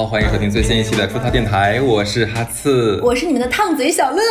[0.00, 4.22] 好，欢迎收听最新一期的出逃电台，我是哈次，我是你们的烫嘴小乐。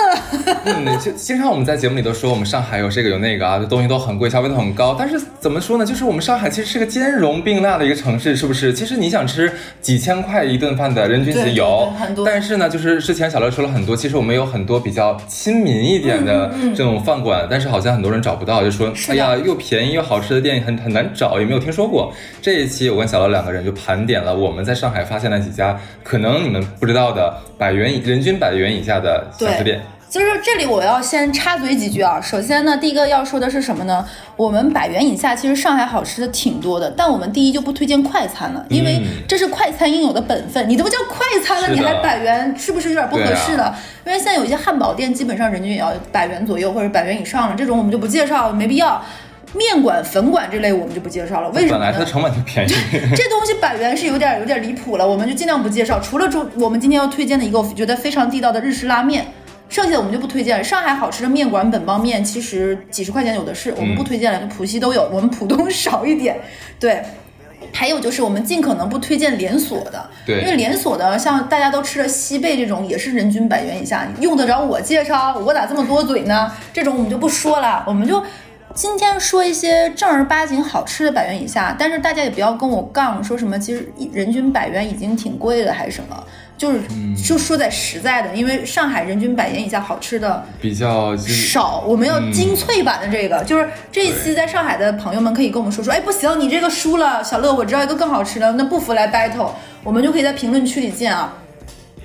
[0.65, 4.95] 嗯，就经常我们在节目里都说我们上海有这个有那个啊，这东西都很贵，消费都很高。
[4.97, 5.85] 但是怎么说呢？
[5.85, 8.73] 就是我们上海其实是个兼容并纳的一个城市，是不是？
[8.73, 22.11] 其实你想吃几千块一顿饭的人均其实有很多，但是呢，就是之前小乐说了很多，其实我们有很多比较亲民一点的这种饭馆，但是好像很多人找不到，就说哎呀，又便宜又好吃的店很很难找，也没有听说过。
[22.41, 29.81] 这一期我跟小乐两个人就盘点了我们在上海发现了几家可能你们不知道的百元人均百元以下的小吃店。
[30.09, 32.19] 就是这里我要先插嘴几句啊。
[32.19, 34.03] 首先呢，第一个要说的是什么呢？
[34.35, 40.67] 我们百元以下其实上海好吃的挺多的，但我们第一就不推荐快餐了，因为这是快餐应有的本分。
[40.67, 43.77] 你都不叫快餐了，你还百元，是不是有点不合适了？
[44.03, 48.99] 因为现在有一些汉堡店基本上人均也要百元左右或者百元以上了，这种我们就不介绍，没必要。
[49.53, 51.71] 面馆、粉馆这类我们就不介绍了，为什么？
[51.73, 52.71] 本来它的成本就便宜，
[53.15, 55.99] 这东西百元是有点有点离谱了，我们就尽量不介绍。
[55.99, 59.25] 除了中，我们今天要推荐的一个我觉得非常地道的日式拉面，
[59.67, 60.63] 剩下的我们就不推荐了。
[60.63, 66.37] 上海好吃的面馆本帮面其实几十块钱有的是，我们不推荐了，就浦西都有，我们浦东少一点。
[66.79, 67.03] 对，
[67.73, 75.35] 还有就是我们尽可能不推荐连锁的，对，因为连锁的像大家都吃的西贝这种也是人均百元以下，用得着我介绍？
[75.39, 76.51] 我咋这么多嘴呢？
[76.71, 78.23] 这种我们就不说了，我们就。
[78.75, 86.23] 今天说一些正儿八经好吃的百元以下，但是大家也不要跟我杠，说什么其实人均百元已经挺贵了还是什么，
[86.57, 86.81] 就是
[87.27, 99.49] 就说在实在的，因为上海人均百元以下好吃的比较少，我们要精粹版的这个，就是这一期在上海的朋友们可以跟我们说说，哎不行，你这个输了，小乐我知道一个更好吃的，那不服来 battle，
[99.83, 101.33] 我们就可以在评论区里见啊。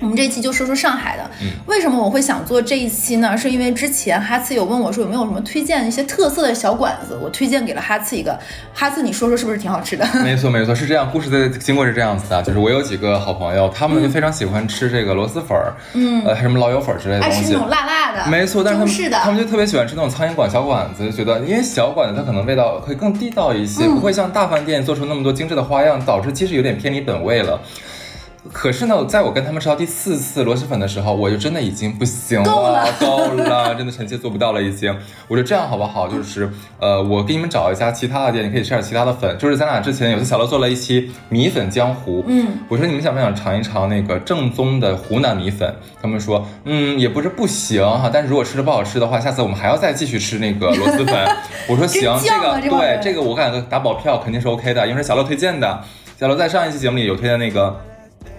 [0.01, 1.29] 我们这一期就说说上海的，
[1.65, 3.35] 为什么我会想做这一期呢？
[3.37, 8.37] 是因为之前哈次有问我说有没有什么推荐一些特色的小馆子，我推荐给了哈次一个。
[8.73, 10.05] 哈次，你说说是不是挺好吃的？
[10.23, 11.09] 没错没错，是这样。
[11.11, 18.29] 故事的经过是这样子的，就是我有几个好朋友，他们就非常喜欢吃这个螺蛳粉儿，嗯，呃，什么老友粉之类的东西，爱吃那种辣辣的。
[18.29, 27.59] 没错，但是他们他们就特别喜欢吃那种苍蝇馆小馆子，就觉得因为小馆子它可能味道会更地道一些，不会像大饭店做出那么多精致的花样，导致其实有点偏离本味了。
[28.53, 32.45] 可是呢，在我跟他们吃到第四次螺蛳粉的时候，我就真的已经不行了，
[32.99, 34.95] 够了，真的臣妾做不到了，已经。
[35.27, 36.07] 我说这样好不好？
[36.07, 39.37] 就是，呃，我给你们找一家其他的店，你可以吃点其他的粉。
[39.37, 45.73] 就是咱俩之前有次小乐做了一期米粉江湖，嗯，我说你们想不想尝一尝那个正宗的湖南米粉？
[46.01, 51.27] 他们说，嗯，也不是不行哈，但是如果吃的不好吃的话，下次我们还要再继续吃那个螺蛳粉。
[51.67, 55.81] 我说行，这个对这个我感觉打保票肯定是 OK 的，因为是小乐推荐的。
[56.19, 57.75] 小乐在上一期节目里有推荐那个。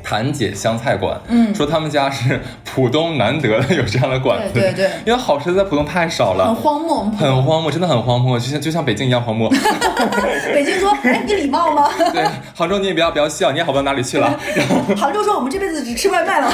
[0.09, 9.50] 谭姐湘菜馆，嗯，说他们家是浦东难得的有这样的馆子，对对，因为好吃的在浦东太少了，很荒漠，很荒漠，真的很荒漠，就像就像北京一样荒漠。
[10.55, 11.89] 北京说，哎，你礼貌吗？
[12.15, 12.25] 对，
[12.55, 14.39] 杭州你也不要不要笑，你也好不到哪里去了。
[14.97, 16.49] 杭州说，我们这辈子只吃外卖了，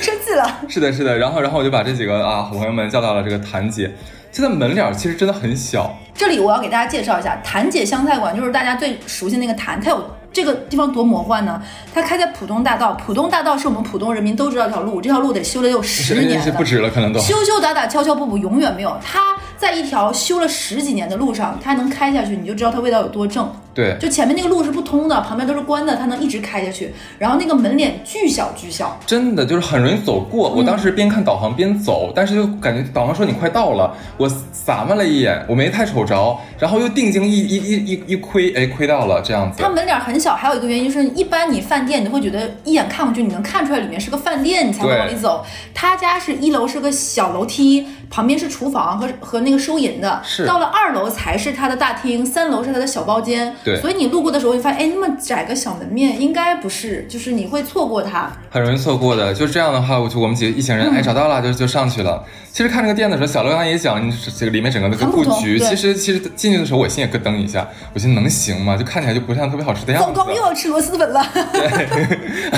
[0.00, 0.58] 生气了。
[0.68, 3.88] 是的，是的，然后然后我就把这几个啊好朋友们叫到了这个谭姐，
[4.32, 5.96] 现在门脸其实真的很小。
[6.12, 10.04] 这里我要给大家介绍一下，谭姐湘菜馆就是大家最熟悉那个谭，它有。
[10.32, 11.62] 这个地方多魔幻呢！
[11.92, 18.96] 它开在浦东大道，浦东大道是我们浦东人民都知道一条路，这条路得修了有十年了，不止了，可能都修修打打，敲敲补补，永远没有。
[19.04, 23.50] 它在一条修了十几年的路上，它能开下去，你就知道它味道有多正。
[23.74, 26.92] 对，就前面那个路是不通的，旁边都是关的，它能一直开下去。
[27.18, 30.50] 然后那个门脸巨小巨小，真的就是很容易走过。
[30.50, 39.62] 我当时边看导航边走，但是就感觉导航说你快到了，我撒么了一眼，我没太瞅着，然后又定睛一一一一一窥，哎，窥到了这样子。
[39.62, 45.44] 它门脸很小，还有一个原因是，一般你饭店你会觉得一眼看过去，你能看出来里面是个饭店，你才会往里走。
[45.74, 53.54] 他家是一楼是个小楼梯，旁边是厨房和和那个收银的，是到了二楼才是他的大厅，三楼是他的小包间。
[53.64, 59.32] 对，所以你路过的时候，你发现，哎，那么窄个小门面，应该不是，就是你会错过它，很容易错过的。
[59.32, 62.24] 就这样的话，我就我们几个一行人，哎，找到了，就就上去了。
[62.52, 63.98] 其实看这个店的时候，小刘刚也讲，
[64.36, 68.76] 这个里面整个的个布局，其实其实进去的时候，我心也咯噔一下，我心能行吗？
[68.76, 70.08] 就看起来就不像特别好吃的样子。
[70.14, 71.68] 糟糕，又要吃螺蛳粉了，对，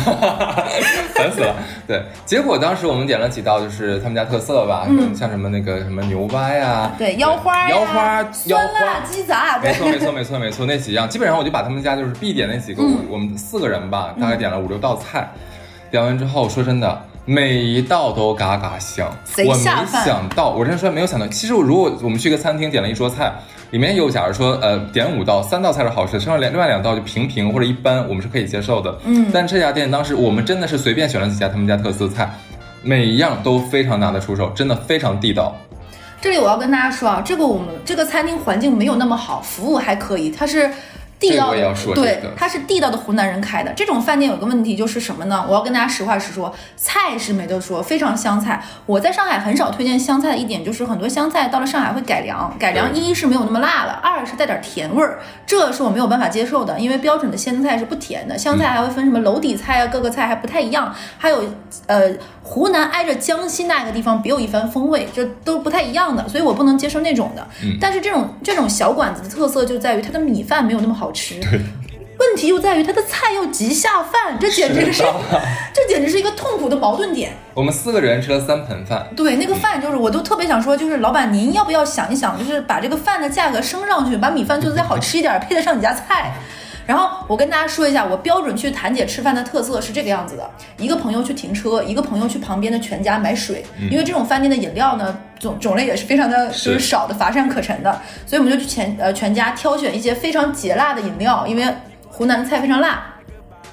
[1.14, 1.54] 烦死了。
[1.86, 15.30] 对，结果当时我们点了几道，就是他们家特色吧，像什么那个什么牛蛙呀，对，腰花，腰花，酸辣鸡杂，没错没错没错没错，那几样基本上我就把他们家就是必点那几个，我们四个人吧，大概点了五六道菜，
[15.88, 17.00] 点完之后，说真的。
[17.26, 21.26] 每一道都嘎嘎香，我没想到，我真说没有想到。
[21.28, 23.32] 其实如果我们去一个餐厅点了一桌菜，
[23.70, 28.94] 里面有假如说呃点五道，三道菜是好吃，剩下两另外两道就平平或者一般，我们是可以接受的。
[29.06, 32.30] 嗯，但这家店当时我们真的是随便选了几家他们家特色菜，
[32.82, 35.56] 每一样都非常拿得出手，真的非常地道。
[36.20, 40.70] 这里我要跟大家说啊，这个我们这个餐厅环境没有那么好，服务还可以，它是。
[41.18, 43.72] 地道的对这个，它是地道的湖南人开的。
[43.74, 45.44] 这种饭店有个问题就是什么呢？
[45.48, 48.62] 我要跟大家实话实说，菜是没得说，非常香菜。
[48.86, 61.44] 我在上海很少推荐香菜的一点就是很多香菜到了上海会改良，改良一是没有那么辣了，二是带点甜味儿，这是我没有办法接受的，因为标准的鲜菜是不甜的，香菜还会分什么娄底菜啊，各个菜还不太一样，还有
[61.86, 62.12] 呃
[62.42, 67.46] 湖南挨着江西那个地方别有一番风味，就都不太一样的，所以我不能接受那种的。
[67.80, 71.40] 但是这种这种小馆子的特色就在于它的米饭没有那么好吃。
[72.16, 75.02] 问题又在于他的菜又极下饭，这简直是
[75.74, 77.32] 这简直是一个痛苦的矛盾点。
[77.54, 86.34] 我们四个人吃了三盆饭，对，那个饭就是，我都特别想说，就是老板您要不要想一想，就是把这个饭的价格升上去，把米饭做的再好吃一点，配得上你家菜。
[86.86, 97.90] 然后我跟大家说一下，我标准去谭姐吃饭的特色是这个样子的：一个朋友去停车，一个朋友去旁边的全家买水，因为这种饭店的饮料呢种种类也是非常的就是是少的，乏善可陈的，
[98.26, 101.64] 所以我们就去全呃全家挑选一些非常解辣的饮料，因为
[102.08, 103.10] 湖南的菜非常辣。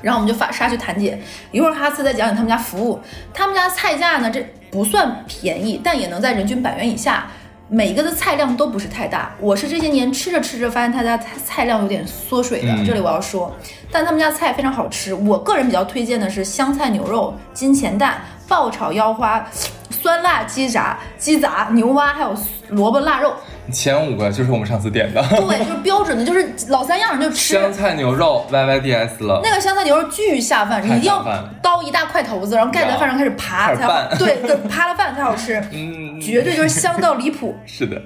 [0.01, 1.21] 然后我们就发杀去谭姐，
[1.51, 2.99] 一会儿哈斯再讲讲他们家服务。
[3.31, 7.27] 他们家菜价呢，这不算便宜，但也能在人均百元以下。
[7.73, 13.49] 每一个的菜量都不是太大，我是这些年吃着吃着发现他家菜菜量有点缩水的，嗯这里我要说，
[13.89, 15.13] 但他们家菜非常好吃。
[15.13, 19.47] 我个人比较推荐的是香菜牛肉、金钱蛋、爆炒腰花、
[19.89, 22.35] 酸辣鸡杂、鸡杂、牛蛙，还有
[22.71, 23.33] 萝卜腊肉。
[23.71, 27.53] 前五个就是我们上次点的，对，就是标准的，就是老三样就吃。
[27.53, 31.23] 香菜牛肉 YYDS 了，那个香菜牛肉巨下饭，你一定要
[31.61, 34.35] 刀一大块头子，然后盖在饭上开始扒才对，
[34.69, 37.55] 扒了饭才好吃， 嗯，绝对就是香到离谱。
[37.65, 38.01] 是的，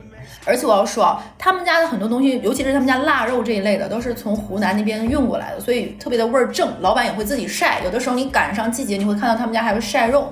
[0.46, 6.70] 而且我要说啊，他们家的很多东西，尤其是他们家腊肉这一类的，都是从湖南那边运过来的，所以特别的味儿正。
[6.82, 10.32] 老板也会自己晒，有的时候你赶上季节，你会看到他们家还会晒肉。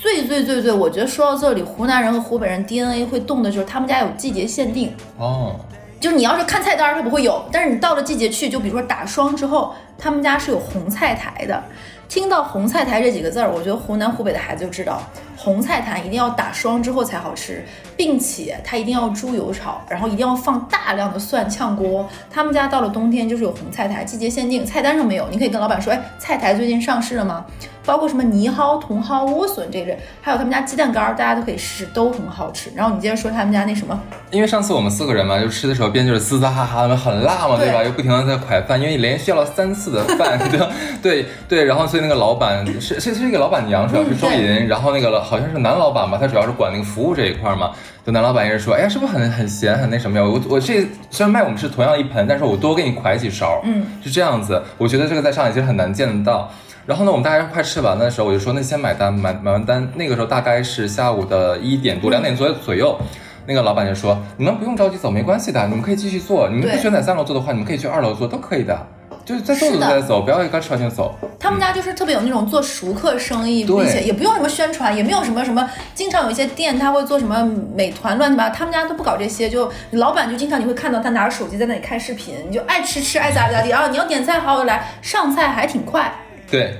[0.00, 5.54] 最最最最，我觉得说到这里，湖南人和湖北人 DNA 会动的就是他们家有季节限定，哦，
[6.00, 11.62] 就是你要是看菜单儿，它不会有，但是你到了季节去，就比如说打霜之后，他们家是有红菜苔的。
[12.08, 15.02] 听到红菜苔这几个字儿，我觉得湖南湖北的孩子就知道，
[15.42, 17.64] 红菜苔一定要打霜之后才好吃，
[17.96, 22.06] 并且它一定要猪油炒，然后一定要放大量的蒜炝锅。
[22.30, 27.46] 他们家到了冬天就是有红菜苔，季节限定，菜单上没有，你可以跟老板说，哎，菜苔最近上市了吗？
[27.86, 32.70] 包括什么泥蒿、茼蒿、莴笋这类，还有他们家鸡蛋干儿，大家都可以试试，都很好吃。
[32.76, 33.98] 然后你接着说他们家那什么，
[34.30, 37.82] 因为上次我们四个人嘛，就吃的时候边就是嘶嘶哈哈的，很辣嘛，对对吧？
[37.82, 40.60] 又不停的在㧟饭，因为你连续要了三次的饭，对
[41.02, 47.70] 对对，然后所以那个老板是是是一个老板娘，主要是周莹，然后那个好像是男老板吧，他主要是管那个服务这一块嘛。
[48.04, 50.24] 就男老板也是说，哎呀，是不是很很咸，很那什么呀？
[50.24, 54.60] 我我这虽然卖我们是同样一盆，但是我多给你㧟几勺，嗯，是这样子。
[54.76, 56.50] 我觉得这个在上海其实很难见得到。
[56.86, 62.98] 然后呢，我们大家快吃完的时候，我就说那先买单，买买完单，那个时候大概是下午的一点多、两点左右左右。
[63.46, 66.48] 那个老板就说：“你们不用着急走，没关系的，你们可以继续做。
[66.48, 68.86] 你们不对选在三楼做的话，你们可以去二楼做，都可以的。
[69.24, 70.02] 就是再走是的。
[70.02, 71.14] 走不要刚吃完就走。
[71.38, 77.42] 他们家就是特别有那种做熟客生意，并且也不用什么宣传，也没有什么什么，经常有一些店他会做什么
[77.74, 86.12] 美团乱七八糟，他们家都不搞这些，就老板就经常你会看到他拿着手机在那里看视频，你就爱吃吃爱咋地咋地啊，你要点菜好就来，上菜还挺快，
[86.50, 86.74] 对，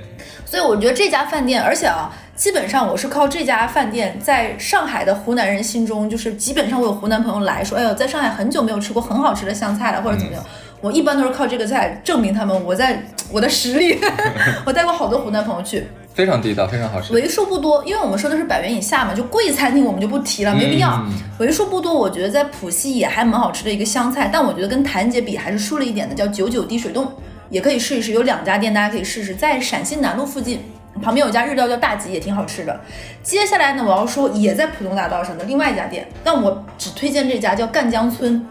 [0.44, 10.44] 所以我觉得这家饭店，而且啊，基本上我是靠这家饭店在上海的湖南人心中，就是基本上我有湖南朋友来说，哎呦，在上海很久没有吃过很好吃的湘菜了，或者怎么样。
[10.80, 13.98] 我一般都是靠这个菜证明他们我在我的实力，
[14.64, 17.12] 我带过好多湖南朋友去，非常地道，非常好吃。
[17.12, 20.90] 为数不多，因为我们说的是百元以下嘛，就贵餐厅我们就不提了，没必要。
[21.06, 27.10] 嗯为数不多，我觉得在浦西也还蛮好吃的一个湘菜，但我觉得跟谭姐比还是输了一点的，叫九九滴水洞，
[27.48, 28.12] 也可以试一试。
[28.12, 30.60] 有两家店大家可以试试，在陕西南路附近。
[31.00, 32.78] 旁边有家日料叫大吉，也挺好吃的。
[33.22, 38.44] 接下来呢，我要说也在浦东大道上的另外一家店，但我只推荐这家叫赣江村，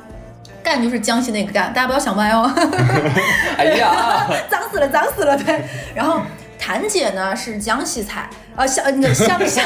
[0.70, 2.50] 赣就是江西那个赣，大家不要想歪哦。
[3.58, 5.64] 哎呀， 脏死了，脏死了，对。
[5.96, 6.22] 然后
[6.60, 9.66] 谭姐呢是江西菜，啊湘那个湘 湘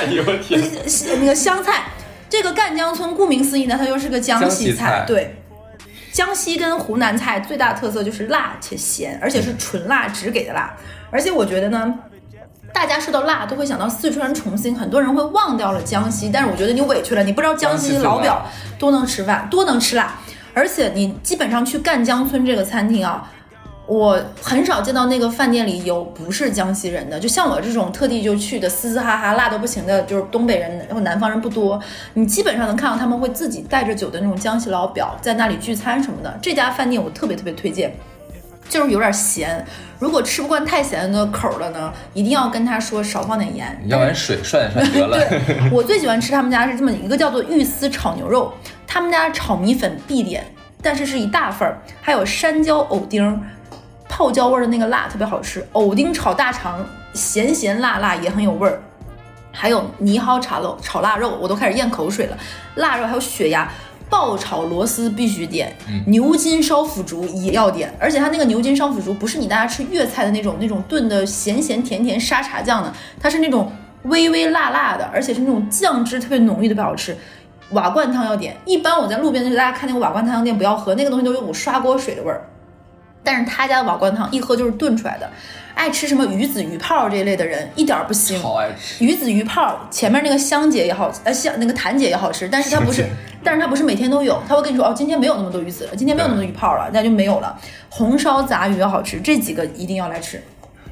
[1.20, 1.84] 那个湘菜。
[2.30, 5.36] 这个赣江村顾名思义呢，它就是个江江西西菜对。
[6.12, 10.72] 江西跟湖南菜最大的特色就是辣且咸，而且是纯辣只给的辣。
[11.12, 11.94] 而且我觉得呢，
[12.72, 18.46] 大家说到辣都会想到四川重庆，很多人会忘掉了江西，但是我觉得你委屈了，你不知道江西老表
[18.78, 20.16] 多能吃饭，多能吃辣。
[20.54, 23.32] 而且你基本上去赣江村这个餐厅啊，
[23.86, 31.80] 我很少见到那个饭店里有不是江西人的，就像我这种特地就去的嘶嘶哈哈辣的不行的，就是东北人或南方人不多。
[32.14, 36.38] 你基本上能看到他们会自己带着酒的那种江西老表在那里聚餐什么的。
[36.42, 37.94] 这家饭店我特别特别推荐。
[38.70, 39.64] 就是有点咸，
[40.00, 43.78] 如果吃不惯太咸的口儿了呢，一定要跟他说少放点盐。
[43.88, 45.18] 要不然水涮一涮得了。
[45.18, 48.52] 对，我最喜欢吃他们家是这么一个叫做玉丝炒牛肉，
[48.94, 50.46] 他们家炒米粉必点，
[50.80, 53.42] 但是是一大份儿，还有山椒藕丁，
[54.08, 58.80] 泡椒味儿的那个辣特别好吃，藕丁炒大肠，咸咸辣辣也很有味儿。
[59.52, 62.38] 还有泥蒿炒肉炒腊肉，我都开始咽口水了。
[62.76, 63.68] 腊肉还有血鸭，
[64.12, 67.92] 爆炒螺丝必须点，牛筋烧腐竹也要点。
[68.00, 73.72] 而且它那个牛筋烧腐竹不是你大家吃粤菜的那种那种炖的咸咸甜甜沙茶酱的，它是那种
[74.04, 77.18] 微微辣辣的，而且是那种酱汁特别浓郁的，特别好吃。
[77.74, 82.42] 瓦罐汤要点，一般我在路边大家看那个瓦罐汤店不要喝，那个东西都有股刷锅水的味儿。
[83.24, 85.30] 但是他家的瓦罐汤一喝就是炖出来的。
[85.76, 88.40] 爱吃什么鱼子鱼泡这一类的人一点儿不腥。
[88.40, 93.08] 好爱吃鱼子鱼泡，前面那个香姐也好，呃香那个谭姐也好吃，但是它不 是，
[93.44, 97.58] 但是它不是每天都有，他会跟你说哦，今天没有那么多鱼子了，今天没有那么多鱼泡了，那就没有了。
[97.90, 100.40] 红烧杂鱼也好吃，这几个一定要来吃。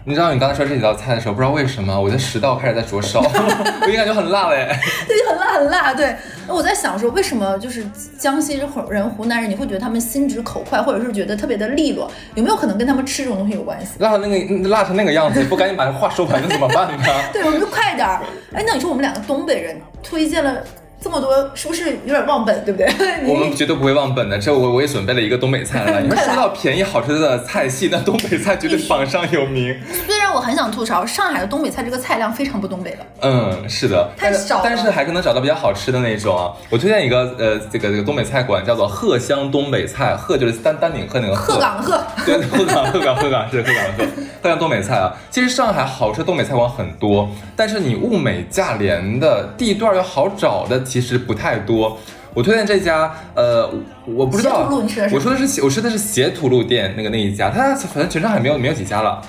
[0.04, 4.68] 你知道你刚才说这几道菜的时候，不知道为什么我的食道开始在灼烧， 我就感觉很辣嘞。
[5.08, 5.94] 对，很辣很辣。
[5.94, 6.16] 对，
[6.54, 7.86] 我在想说，为什么就是
[8.18, 8.68] 江西人、
[9.10, 12.12] 湖南人，你会觉得他们心直口快，或者是觉得特别的利落？
[12.36, 13.92] 有没有可能跟他们吃这种东西有关系？
[14.00, 17.04] 辣成那个辣成那个样子，不赶紧把这话说完，那怎么办呢？
[17.32, 18.22] 对，我们就快点儿。
[18.54, 20.62] 哎，那你说我们两个东北人推荐了
[21.04, 22.88] 这么多，是不是有点忘本，对不对？
[23.26, 24.38] 我们绝对不会忘本的。
[24.38, 26.00] 这我我也准备了一个东北菜了。
[26.02, 29.76] 你们说到便宜好吃的菜系，那东北菜绝对 榜上有名。
[30.06, 32.98] 虽然我很想吐槽，上海的东北菜这个菜量非常不东北了。
[33.22, 36.54] 嗯，是的，太少了但是还是能找到比较好吃的那种啊。
[36.70, 44.04] 我推荐一个呃，这个这个东北菜馆叫做鹤香东北菜，鹤就是丹丹顶鹤那个鹤岗鹤，对，鹤岗鹤岗鹤岗是鹤岗鹤，
[44.44, 45.12] 鹤岗东北菜啊。
[45.32, 51.98] 其实上海好吃的东北菜馆很多，但是你物美价廉的地段又好找的其实不太多。
[52.34, 53.70] 我推荐这家，呃，
[54.06, 59.22] 我不知道路你吃的，是我说的是我吃的是斜土路店那个那一家，它好像全上海没有没有几家了。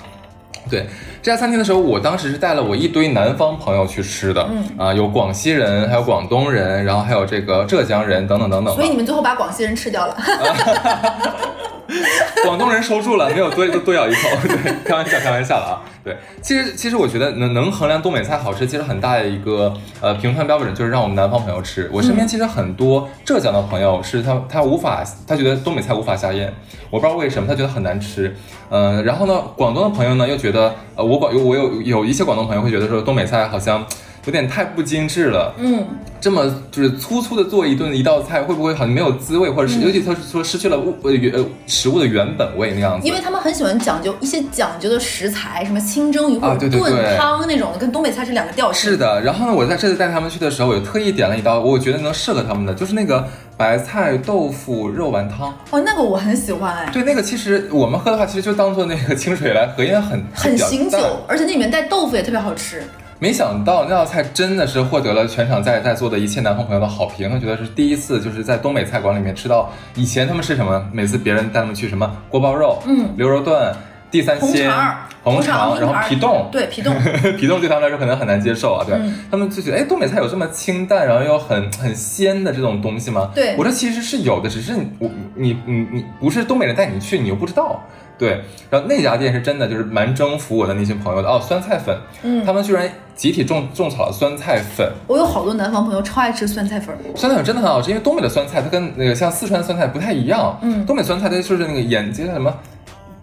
[0.69, 0.85] 对
[1.21, 8.75] 这家餐厅的时候，我当时是带了我一堆南方朋友去吃的，嗯啊，有广西人，还有广东人，然后还有这个浙江人等等等等。
[8.75, 10.17] 所以你们最后把广西人吃掉了。
[12.45, 14.29] 广东人收住了，没有多多咬一口。
[14.47, 15.81] 对，开玩笑，开玩笑了啊。
[16.03, 21.89] 对，其实其实我觉得能能衡量东北菜好吃，其实很大的一个呃评判标准就是让我们南方朋友吃。
[21.93, 26.53] 我身边其实很多浙江的朋友是他他无法他觉得东北菜无法下咽，
[26.89, 28.35] 我不知道为什么他觉得很难吃。
[28.69, 33.85] 嗯、然后呢，广东的朋友呢又觉得呃我广我有有一些广东朋友会觉得说东北菜好像
[34.25, 35.53] 有点太不精致了。
[35.57, 35.85] 嗯，
[36.21, 43.07] 这么就是粗粗的做一顿一道菜，会不会好像没有滋味，或者是、尤其他是说失去了物呃原呃食物的原本味那样子？
[43.07, 48.91] 因为他们很喜欢讲究一些讲究的食材，什么清蒸鱼或啊者炖汤那种的，跟东北菜是两个调式。
[48.91, 53.27] 是的，然后呢，我在这次带他们去的时候，我就特意点了一道我觉得能适合他们的，就是那个
[53.57, 55.53] 白菜豆腐肉丸汤。
[55.71, 62.81] 哦，那个我很喜欢哎，对，那个其实我们喝的话，其实就当做那个清水来喝，因为很很醒酒，而且那里面带豆腐也特别好吃。
[63.23, 70.85] 没想到那道菜真的是获得了全场在在座的一切南方朋友的好评，他觉得是第一次就是在东北菜馆里面吃到，以前他们吃什么？
[70.91, 73.73] 每次别人带他们去什么锅包肉、嗯牛肉炖、
[74.13, 76.93] 地三红鲜肠、红肠肠，然后皮冻，对皮冻，
[77.35, 83.31] 皮冻对他们来说可能很难接受啊，对、嗯他们就觉得，哎，东北菜有这么清淡，然后又很很鲜的这种东西吗？
[83.33, 87.81] 对我说其实是有的，只是你我你你你不是东北人带你去，你又不知道。
[88.15, 96.95] 对，然后那家店是真的就是蛮征服我的那些朋友的哦，酸菜粉，嗯他们居然集体种种草了酸菜粉，我有好多南方朋友超爱吃酸菜粉。
[97.15, 102.53] 酸菜粉真的很好吃，因为东北的酸菜它跟那个像四川的酸菜不太一样，嗯东北酸菜它就是那个眼睛叫什么？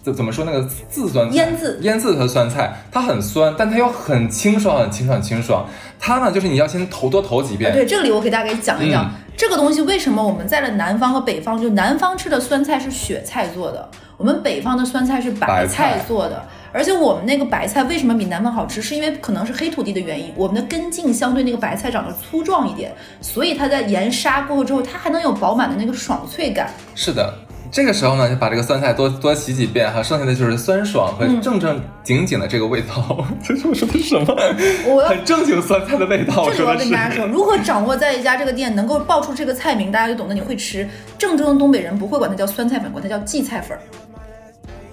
[0.03, 1.37] 怎怎么说那个字酸菜？
[1.37, 5.67] 腌渍腌制的酸菜，它很酸，但它又很清爽，很清爽，很清爽。
[5.99, 7.71] 它呢，就是你要先投多投几遍。
[7.71, 13.89] 啊，对，这里我给大家给讲一讲、嗯这个东西为什么我们在了南方和北方，就南方吃的酸菜是雪菜做的，
[14.19, 16.45] 我们北方的酸菜是白白菜菜做的。
[16.73, 26.71] 而且我们那个白菜为什么比南方好吃，是因为可能是黑土地的原因，我们的根茎相对那个白菜长得粗壮一点，所以它在盐杀过后之后，它还能有饱满的那个爽脆感。
[26.95, 27.33] 是的，
[27.71, 33.25] 这个时候呢，就把这个酸菜多多洗几遍，哈，剩下的就是酸爽和嗯正正经经的这个味道。
[33.45, 34.35] 这是我说的是什么？
[34.87, 36.51] 我很正经酸菜的味道。
[36.51, 36.77] 这里我要。
[36.77, 40.89] 跟大家说，如何掌握在一家这个店能够报出这个菜名，大家就懂得你会吃。
[41.17, 43.81] 正宗的东北人不会管它叫酸菜粉，管它叫荠菜粉儿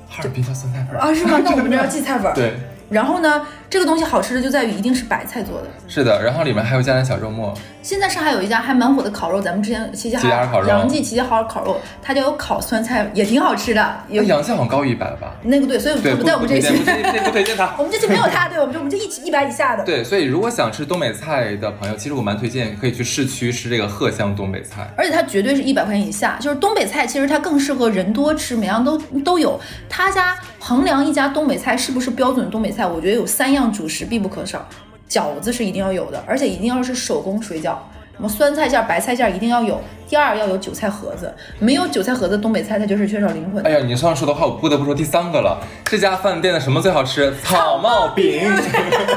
[0.07, 1.39] 哈尔滨叫酸菜粉啊，是吗？
[1.43, 2.31] 那我们这叫荠菜粉。
[2.35, 2.53] 对，
[2.89, 5.67] 然后呢，这个东西好吃的就在于一定是白菜做的。
[5.87, 7.53] 是的，然后里面还有加点小肉末。
[7.81, 13.97] 现在上海有一家还蛮火的烤肉，咱们之前齐齐哈尔烤肉杨记齐齐哈尔烤肉，它家有烤酸菜，也挺好吃的。
[14.09, 15.35] 有那洋气好像高于一百了吧？
[15.43, 17.73] 那个对，所以对，它不在我们这一期不，推荐，不推荐它。
[17.79, 19.83] 我们这期没有它，对，我们就我们就一起一百以下的。
[19.85, 24.85] 对，所以如果想吃东北菜的朋友，其实我蛮推荐可以去市区吃这个鹤香东北菜。
[24.97, 29.57] 而且它绝对是一百块钱以下，就是东北菜，其实它更适合人多吃，每样都都有。
[29.87, 34.67] 他家衡量一家东北菜是不是标准东北菜，我觉得有三样主食必不可少，
[35.09, 37.75] 饺子是一定要有的，而且一定要是手工水饺。
[38.15, 39.79] 什么酸菜馅儿、白菜馅儿一定要有。
[40.09, 43.63] 第二要有韭菜盒子，没有韭菜盒子，东北菜它就是缺少灵魂。
[43.63, 45.59] 哎呀，你这样说的话，我不得不说第三个了。
[45.85, 47.31] 这家饭店的什么最好吃？
[47.43, 48.51] 草帽饼。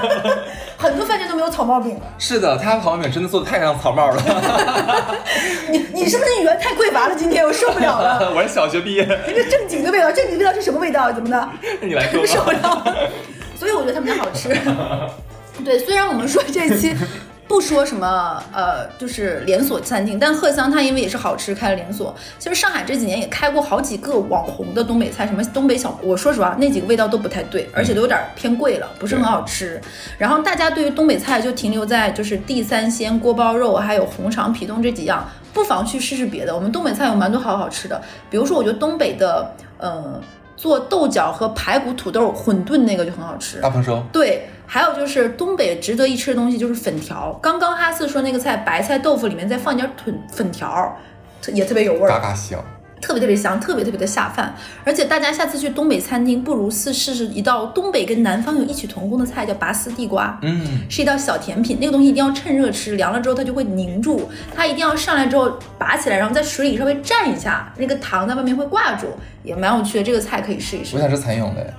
[0.76, 1.98] 很多饭店都没有草帽饼。
[2.18, 4.22] 是的，他草帽饼真的做的太像草帽了。
[5.70, 7.14] 你你是不是语言太匮乏了？
[7.16, 8.32] 今天我受不了了。
[8.36, 9.02] 我是小学毕业。
[9.02, 11.10] 一个正经的味道，正经的味道是什么味道？
[11.10, 11.48] 怎么的？
[11.80, 12.26] 你来说。
[12.26, 12.84] 受不了。
[13.60, 14.48] 所以我觉得他们家好吃。
[15.62, 16.96] 对，虽然我们说这期。
[17.50, 22.14] 不说什么呃，就是连锁餐厅，但鹤香它因为也是好吃，开了连锁。
[22.38, 29.80] 其实上海这几年也开过好几个网红的东北菜，什么东北小，我说实话那几个味道都不太对，而且都有点偏贵了，不是很好吃。
[30.16, 36.54] 然后大家对于东北菜就停留在就是地三鲜、锅包肉，还有红肠、皮冻这几样，不妨去试试别的。
[36.54, 38.00] 我们东北菜有蛮多好好吃的，
[38.30, 40.22] 比如说我觉得东北的呃
[40.60, 43.60] 做豆角和排骨土豆混炖那个就很好吃。
[43.60, 44.02] 大丰收。
[44.12, 44.46] 对。
[44.72, 47.36] 还有就是东北值得一吃的东西就是粉条。
[47.42, 50.96] 刚刚哈四说那个菜白菜豆腐里面再放点粉粉条，
[51.52, 52.62] 也特别有味儿，嘎嘎香，
[53.02, 54.54] 特别特别香，特别特别的下饭。
[54.84, 60.38] 而且大家下次去东北餐厅，不如试试一道东北跟南方有异曲同工的菜，叫拔丝地瓜。
[60.42, 64.30] 嗯，是一道小甜品，那个东西一定要趁热吃，凉了之后它就会凝住。
[64.54, 69.06] 它一定要上来之后拔起来，然后在水里稍微蘸一下，那个糖在外面会挂住。
[69.42, 70.94] 也蛮有趣的，这个菜可以试一试。
[70.94, 71.74] 我想吃蚕蛹的，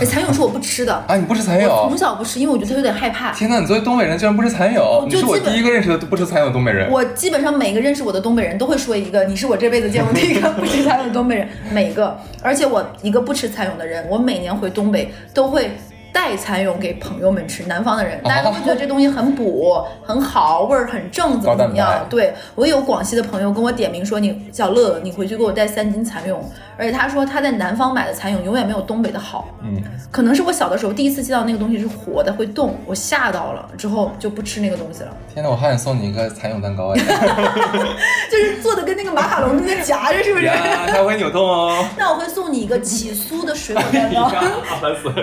[0.00, 1.14] 哎，蚕蛹是我不吃的啊！
[1.14, 1.68] 你不吃蚕蛹？
[1.86, 3.30] 从小不吃，因为我觉得它有点害怕。
[3.32, 5.04] 天哪，你作为东北人居然不吃蚕蛹？
[5.06, 6.90] 你是我第一个认识的不吃蚕蛹的东北人。
[6.90, 11.46] 我基本上每个认识我的东北人都会说一个，你是我这辈子见过第一个不吃蚕蛹的东北人。
[11.70, 15.70] 每个，而且我一个不吃蚕蛹的人，我每年回东北都会。
[16.12, 22.06] 带蚕蛹给朋友们吃，南方的人大家都会觉得这东西很补、很好，味儿很正，怎么怎么样？
[22.10, 26.38] 对我有广西的朋友跟我点名说，你小乐，你回去给我带三斤蚕蛹。
[26.78, 29.48] 而且他说他在南方买的蚕蛹永远没有东北的好。
[29.62, 35.10] 嗯，可能是我小的时候第一次见到那个东西是活的，会动，我吓到了，之后就不吃那个东西了。
[35.32, 37.00] 天哪，我还想送你一个蚕蛹蛋糕哎！
[38.30, 40.46] 就是做的跟那个马卡龙中间夹着，是不是？
[40.88, 41.84] 它会扭动哦。
[41.96, 44.30] 那我会送你一个起酥的水果蛋糕。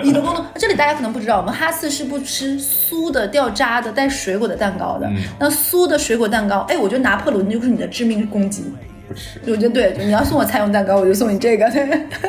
[0.02, 5.06] 你的功能，这里大家可能不知道，我们哈四是不吃酥的、掉渣的、带水果的蛋糕的。
[5.38, 8.64] 那酥的水果蛋糕，哎，我觉得拿破仑就是你的致命攻击。
[9.06, 11.70] 不吃，我觉得对，你要送我菜用蛋糕，我就送你这个。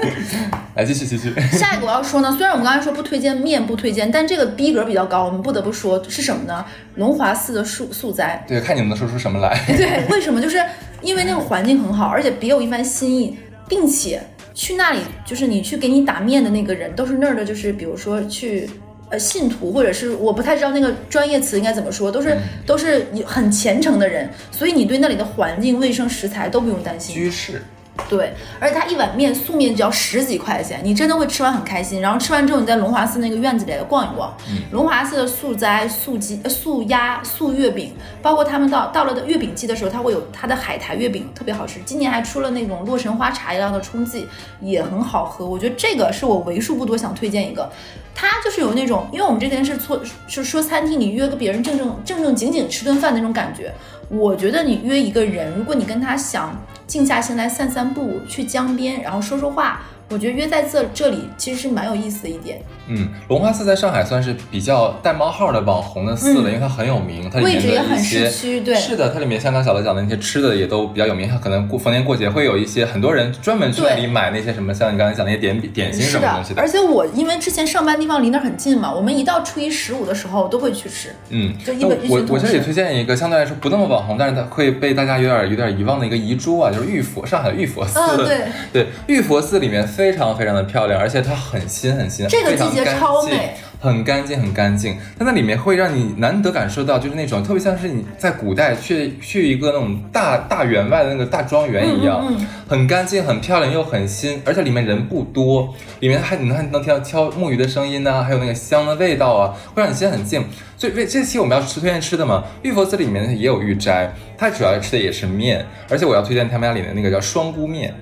[0.76, 1.34] 来继续继续。
[1.54, 6.66] 下一个我要说呢，虽然我们刚才说不推荐面，不推荐，但这个逼格比较高，我们不得不说是什么呢？
[6.96, 8.44] 龙华寺的素素斋。
[8.50, 9.58] 对，看你们能说出什么来。
[9.66, 10.42] 对，为什么？
[10.42, 10.62] 就是
[11.02, 13.38] 因为那个环境很好，而且别有一番心意，
[13.70, 14.22] 并且
[14.62, 18.70] 去那里就是你去给你打面的那个人都是那儿的，就是比如说去。
[19.10, 27.14] 呃，信徒或者是我不太知道那个专业词应该怎么说，都是都是很虔诚的人，所以你对那里的环境、卫生、食材都不用担心。
[27.14, 27.62] 居士。
[28.10, 32.02] 对，而且它一碗面素面只要十几块钱，你真的会吃完很开心。
[32.02, 34.34] 然后吃完之后，你在龙华寺那个院子里逛一逛。
[34.72, 41.80] 龙华寺的素斋、素鸡、素鸭、素月饼，包括他们到到了的月饼季的时候，它会有它的海苔月饼，特别好吃。
[41.86, 44.28] 今年还出了那种洛神花茶一样的冲剂，
[44.62, 45.46] 也很好喝。
[45.46, 47.70] 我觉得这个是我为数不多想推荐一个。
[48.14, 53.72] 它就是有那种，因为我们之前是错，是说餐厅里约个别人正正正正经经吃顿饭那种感觉。
[54.10, 56.54] 我觉得你约一个人，如果你跟他想
[56.92, 59.80] 静下心来散散步，去江边，然后说说话。
[60.10, 62.62] 我觉得约在这这里其实是蛮有意思的一点。
[62.88, 68.62] 嗯，龙华寺在上海算是比较带冒号的网红的寺了，因为它很有名，它里面的一些是
[68.96, 76.62] 的，它里面像刚小乐讲的那些吃的也都比较有名，它可能过逢年过节会有一些很多人专门去那里买那些什么，像你刚才讲那些点点心什么东西的。
[76.62, 81.10] 而且我因为之前上班地方离那很近嘛，我们一到初一十五的时候都会去吃。
[81.30, 88.00] 嗯，就一本我我这里推荐一个相对来说不那么网红，但是它会被大家有点有点遗忘的一个遗珠啊，就是玉佛，上海的玉佛寺。
[88.26, 88.42] 对
[88.74, 90.32] 对，玉佛寺里面非常。
[90.32, 94.98] 非常的漂亮，而且它很新很新，这个季节超美，很干净很干净。
[95.20, 102.26] 它那里面会让你难得感受到，就是那种特别像是你在古代去去一个那种大大员外的那个大庄园一样，
[102.68, 110.44] 很干净很漂亮又很新，而且里面人不多，里面还你还能听到敲木鱼的声音呢，还有那个香的味道啊，会让你心很静。
[110.78, 117.94] 所以这期我们要吃推荐吃的嘛，玉佛寺里面也有玉斋，它主要吃的也是面，而且我要推荐他们家里的那个叫双菇面。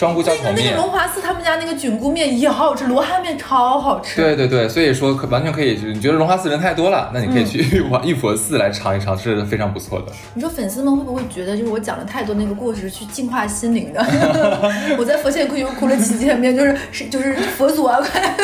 [0.00, 4.18] 双菇浇头面，那个龙华寺他们家那个菌菇面也好好吃，罗汉面超好吃。
[4.18, 10.06] 对对对，所以说可完全可以，你觉得龙华寺人太多了，那你可以去 玉玉佛寺来尝一尝，是非常不错的。
[10.32, 14.00] 你说粉丝们会不会觉得，就是我讲了太多那个故事去净化心灵的？
[14.96, 18.34] 我在佛前哭又哭了几千遍，就是是就是佛祖啊，快！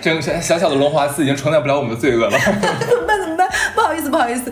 [0.00, 2.38] 这小小的龙华寺已经承载不了我们的罪恶了。
[2.38, 3.20] 怎么办？
[3.20, 3.46] 怎么办？
[3.74, 4.50] 不好意思，不好意思。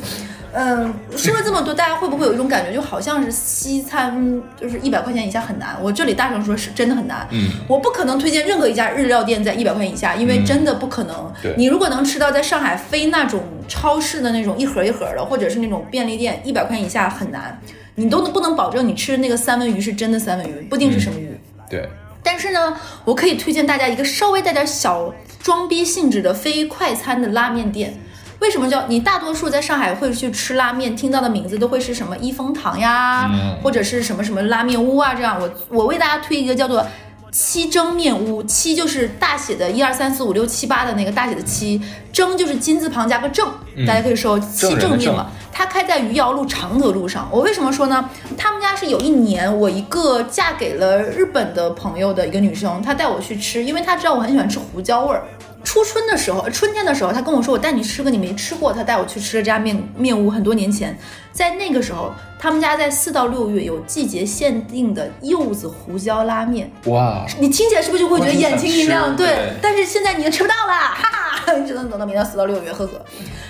[0.52, 5.76] 嗯，说了这么多，大家会不会有一种感觉，就好像是西餐就是一百块钱以下很难？
[5.80, 7.26] 我这里大声说，是真的很难。
[7.30, 11.32] 嗯，我不可能推荐任何一家日料店在一百块钱以下，因为真的不可能。
[11.40, 17.60] 对你如果能吃到在上海非那种超市的那种一盒一盒的，或者是那种便利店，一百块钱以下很难，
[17.94, 21.30] 你都能不能保证你吃的那个三文鱼是真的三文鱼，不定是什么鱼。
[21.68, 21.88] 对，
[22.24, 27.94] 但是呢，我可以推荐大家一个稍微带点小装逼性质的非快餐的拉面店。
[28.40, 35.38] 为什么叫你大多数在上海会去吃拉面，听到的名字都会是什么一风堂呀，嗯或者是什么什么拉面屋啊这样。
[35.40, 36.84] 我我为大家推一个叫做
[37.30, 41.80] 七蒸面屋，七就是大写的一二三四五六七八的那个大写的七，
[42.12, 43.46] 蒸就是金字旁加个正，
[43.86, 45.30] 大家可以说七正面嘛。
[45.52, 47.28] 它开在余姚路常德路上。
[47.30, 48.08] 我为什么说呢？
[48.38, 55.22] 他们家是有一年，我一个嫁给了日本的朋友的一个女生，她带我去吃，因为她知道我很喜欢吃胡椒味儿。
[55.62, 60.96] 初春的时候，春天的时候，他跟我说：“我带你吃个你没吃过。”他带我去吃了这家面面屋，很多年前，
[61.32, 66.70] 在那个时候，他们家在四到六月有季节限定的柚子胡椒拉面。
[66.86, 69.14] 哇，你听起来是不是就会觉得眼睛一亮？
[69.14, 72.92] 对但是现在你也吃不到了，哈哈，你只能等到明年四到六月，呵呵。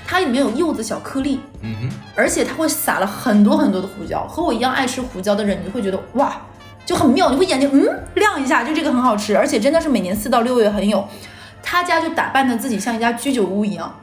[0.07, 4.27] 它里面有柚子小颗粒，嗯哼，而且它会撒了很多很多的胡椒。
[4.27, 6.43] 和我一样爱吃胡椒的人，你就会觉得哇，
[6.85, 11.07] 就很妙，你会眼睛嗯亮一下，就这个很好吃，而且真的是每年四到六月很有。
[11.71, 13.95] 他家就打扮的自己像一家居酒屋一样。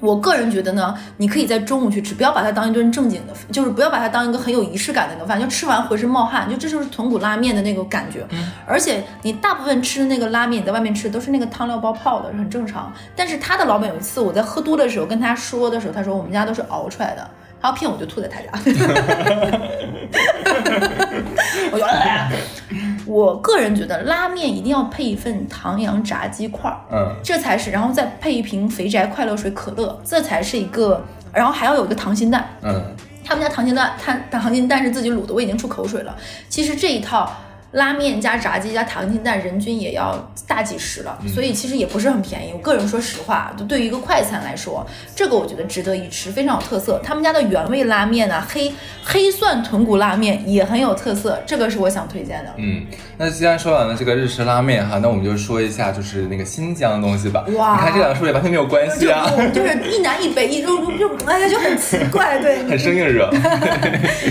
[0.00, 8.26] 我个人觉得呢，你可以在中午去吃，不要把它当一顿正经的，就是不要把它当一个很有仪式感的一个饭，就吃完浑身冒汗，就这就是豚骨拉面的那个感觉。
[8.66, 12.92] 而且你大部分吃的那个拉面，你在外面吃都是那个汤料包泡的，很正常。
[13.16, 17.30] 但是他的老板有一次我在喝多的时候跟他说的时候，他说我们家都是熬出来的，
[17.62, 18.46] 他要骗我就吐在他家。
[21.72, 22.30] 我就、哎，
[23.10, 26.78] 我个人觉得拉面一定要配一份唐扬炸鸡块儿。
[26.92, 32.80] 嗯，这才是，然后再配一瓶肥宅快乐水可乐，这才是一个，然后还要有一个溏心蛋，嗯，
[33.24, 36.16] 他们家溏心蛋，他溏心蛋是自己卤的，我已经出口水了。
[36.48, 37.28] 其实这一套
[37.72, 42.52] 拉面加炸鸡加溏心蛋，人均也要大几十了，所以其实也不是很便宜。
[42.52, 47.00] 我个人说实话，就对于一个快餐来说，这个我觉得值得一吃，非常有特色。
[47.04, 48.72] 他们家的原味拉面啊，黑
[49.04, 52.52] 黑蒜豚骨拉面也很有特色，这个是我想推荐的。
[52.56, 52.84] 嗯，
[53.16, 57.44] 那既然说完了这个日式拉面哈，那我们就说一下就是那个新疆的东西吧。
[57.54, 59.30] 哇你看这两个是不是也完全没有关系就啊？
[59.54, 63.30] 就是一南一北，一就就就哎呀就很奇怪，对，很生硬热。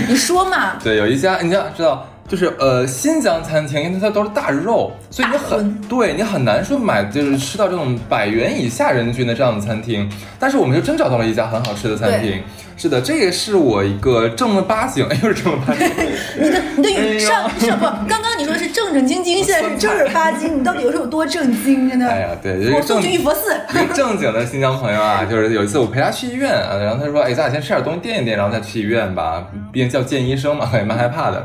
[0.06, 10.08] 你说嘛，对，有一家你要知道，就是呃新疆餐厅，因为它都是大肉，所以你很对你很难说买就是吃到这种百元以下人均的这样的餐厅。
[10.38, 12.40] 但是我们就真找到了一家很好吃的餐厅。
[12.76, 15.86] 是的，这个是我一个正儿八经， 哎，又是正儿八经。
[16.38, 21.90] 你的你的语上上不，刚刚你说的是正正经经，现在是正儿八经，你到底有时候有多正经？
[21.90, 23.52] 真的，哎呀，对，正我送去玉佛寺。
[23.74, 31.44] 一个正经的新疆朋友啊，就是有一次我陪他去医院啊，然后他说，哎，咱俩先吃点东西垫一垫，然后再去医院吧，毕竟叫见医生嘛， 也蛮害怕的。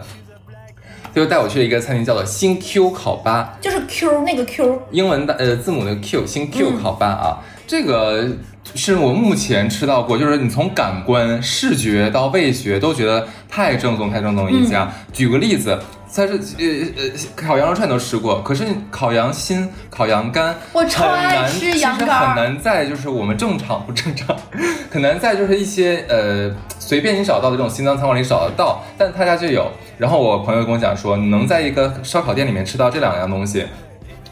[1.16, 8.28] 他就带我去了一个餐厅，叫做新 Q 烤吧，就是 Q 那个 Q，英文的呃字母的 Q，新 Q 嗯烤吧啊，这个
[8.76, 14.92] 是我目前吃到过，就是你从感官、视觉到味觉都觉得太正宗、太正宗的一家。
[15.14, 15.80] 举个例子。
[16.16, 24.36] 它是呃呃烤羊肉串都吃过，可是烤羊心、烤羊肝，我超爱吃羊肝其实很难在就是我们正常不正常，
[24.90, 26.50] 很难在就是一些呃
[26.80, 29.70] 随便你找到的这种新疆餐馆里找得到，但他家就有。
[29.98, 33.66] 然后我朋友跟我讲说，你能在一个烧烤店里面吃到这两样东西，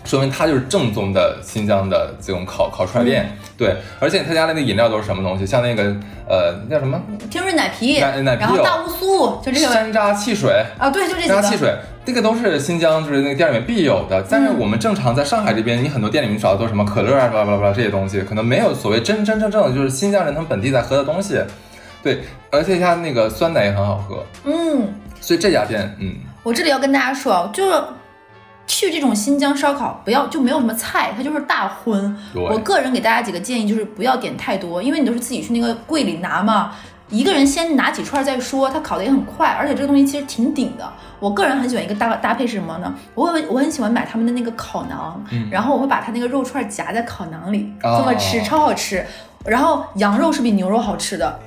[0.04, 3.36] 说明它就是正宗的新疆的这种烤烤串店。
[3.56, 5.46] 对，而且他家的那个饮料都是什么东西？
[5.46, 5.84] 像那个
[6.28, 10.66] 呃那叫什么天润奶皮，奶奶皮然后有大乌苏，就这个山楂汽水。
[10.78, 11.36] 啊，对，就这几个。
[11.36, 14.26] 山楂汽水，这个都是新疆就是那个店里面必有的。
[14.30, 21.40] 但是我们正常在上海这边，你很多店里面找的都是什么可乐啊、巴拉巴拉巴拉这些东西，可能没有所谓真真正正的就是新疆人他们本地在喝的东西。
[22.02, 27.82] 对，而且它那个酸奶也很好喝，嗯，所以这家店，嗯，我这里要跟大家说啊，就是
[28.66, 32.16] 去这种新疆烧烤，不要就没有什么菜，它就是大荤。
[32.34, 36.72] 我个人给大家几个建议，就是不要点太多，因为你都是自己去那个柜里拿嘛。
[37.10, 40.92] 一个人先拿几串再说，它烤的也很快，而且这个东西其实挺顶的。
[41.20, 42.92] 我个人很喜欢一个搭搭配是什么呢？
[43.14, 45.14] 我很我很喜欢买他们的那个烤馕，
[45.52, 49.06] 然后我会把它那个肉串夹在烤馕里，哦这么吃超好吃。
[49.46, 51.40] 然后羊肉是比牛肉好吃的。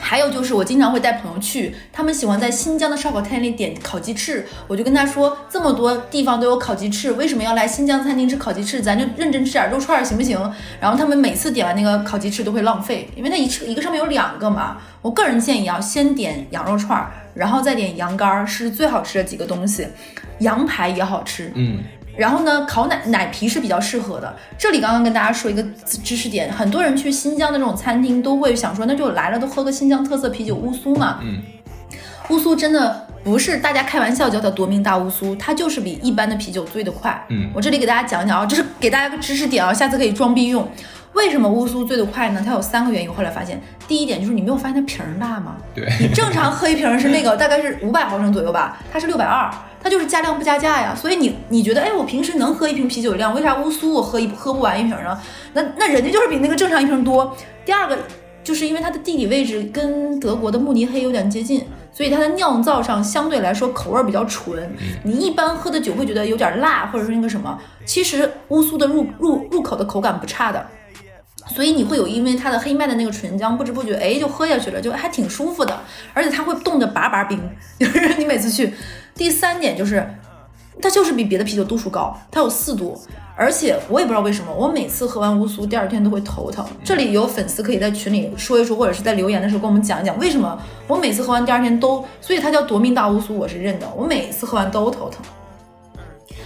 [0.00, 8.80] 还有就是，我经常会带朋友去，他们喜欢在新疆的烧烤摊里点烤鸡翅，我就跟他说，这么多地方都有烤鸡翅，为什么要来新疆餐厅吃烤鸡翅？
[8.80, 10.38] 咱就认真吃点肉串儿行不行？
[10.80, 14.78] 然后他们每次点完那个烤鸡翅都会浪费，因为那一翅一个上面有两个嘛。
[15.02, 19.86] 我个人建议啊，先点羊肉串儿，然后再点羊肝儿，是最好吃的几个东西。
[20.40, 21.78] 羊排也好吃，嗯，
[22.20, 24.36] 然后呢，烤奶奶皮是比较适合的。
[24.58, 25.62] 这里刚刚跟大家说一个
[26.04, 31.20] 知识点，很多人去新疆的这种餐厅都会想说，那就来了都喝个新疆特色啤酒乌苏嘛。
[31.22, 31.40] 嗯，
[32.28, 37.24] 乌苏真的不是大家开玩笑叫它夺命大乌苏，它就是比一般的啤酒醉得快。
[37.30, 40.70] 嗯我这里给大家讲讲啊，这是给大家个知识点啊，下次可以装逼用。
[41.12, 42.42] 为什么乌苏醉得快呢？
[42.44, 43.12] 它有三个原因。
[43.12, 45.56] 后来发现，第一点就是你没有发现它瓶儿大吗？
[45.74, 49.50] 对，你正常喝一瓶是那个 大概是五百毫升左右吧，它是六百二，
[49.82, 50.94] 它就是加量不加价呀。
[50.94, 55.18] 所以你你觉得，哎，我平时能喝一瓶啤酒量，为啥乌苏我喝一喝不完一瓶呢？
[55.52, 57.36] 那那人家就是比那个正常一瓶多。
[57.64, 57.98] 第二个
[58.44, 64.70] 就是因为它的地理位置跟德国的慕尼黑有点接近，所以它的酿造上相对来说口味儿比较纯。
[65.02, 70.64] 你一般喝的酒会觉得有点辣，或者是那个什么，其实乌苏的入入入口的口感不差的。
[71.54, 75.78] 所以你会有因为它的黑麦的那个醇浆，不知不觉哎就喝下去了，就还挺舒服的，
[76.14, 77.38] 而且它会冻得拔拔冰，
[77.78, 78.72] 就是你每次去。
[79.14, 80.08] 第三点就是，
[80.80, 82.98] 它就是比别的啤酒度数高，它有四度，
[83.36, 86.64] 而且我也不知道为什么，我每次喝完乌苏第二天都会头疼。
[86.82, 95.20] 这里有粉丝可以在群里说一说，或者是在留言的时候跟我们讲一讲为什么我每次喝完第二天都，所以它叫夺命大乌苏，我是认的，我每次喝完都头疼。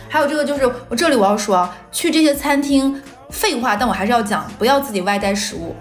[0.08, 3.00] 还有这个就是我这里我要说啊，去这些餐厅，
[3.34, 5.74] 废话，但我还是要讲，不要自己外带食物，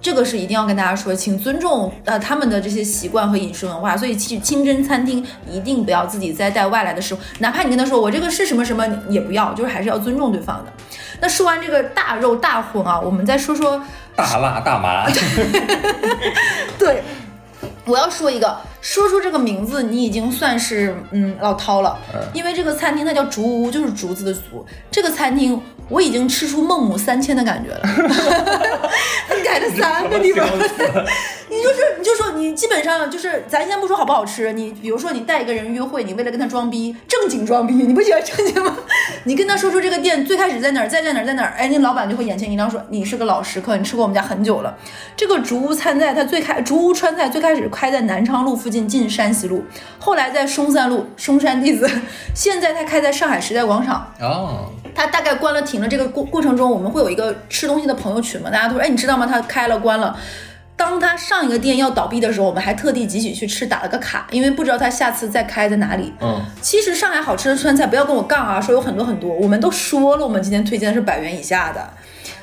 [0.00, 3.96] 这个是一定要跟大家说，请尊重呃他们的这些习惯和饮食文化。
[3.96, 10.72] 所以去清真餐厅一定不要自己再带外来的食物，哪怕你跟他说我这个是什么什么，也不要，就是还是要尊重对方的。
[11.20, 13.82] 那说完这个大肉大荤啊，我们再说说
[14.14, 15.10] 大辣大麻，
[16.78, 17.02] 对，
[17.84, 21.98] 我要说一个，说出这个名字，你已经算是嗯老饕了，
[22.32, 24.64] 因为这个餐厅它叫竹屋，就是竹子的竹。
[24.90, 27.80] 这个餐厅我已经吃出孟母三迁的感觉了，
[29.28, 30.46] 他改了三个地方。
[31.50, 38.76] 你就是你就说你基本上就是，咱先不说好不好吃，你比如说你带一个人约会，你为了跟他装逼，正经装逼，你不喜欢正经吗？
[39.24, 44.76] 你跟他说出这个店最开始在哪儿，在在哪儿，在哪儿，哎，那老板就会眼前一亮，说你是个老食客，你吃过我们家很久了。
[45.16, 49.64] 这个竹屋餐菜，它最开竹屋川菜最开始开在南昌路附近，进山西路，
[49.98, 51.88] 后来在松山路松山弟子，
[52.34, 54.12] 现在他开在上海时代广场。
[54.20, 59.26] 哦，它大概关了停了这个过过程中，我们会有一个吃东西的朋友群嘛，大家都说，哎，你知道吗？
[59.26, 60.18] 他开了关了。
[60.76, 66.14] 当他上一个店要倒闭的时候，我们还特地集体去吃，打了个卡，因为不知道他下次再开在哪里。
[66.20, 71.90] 嗯，其实上海好吃的川菜，不要跟我杠啊，说有很多很多，我们都说了，我们今天推荐的是百元以下的，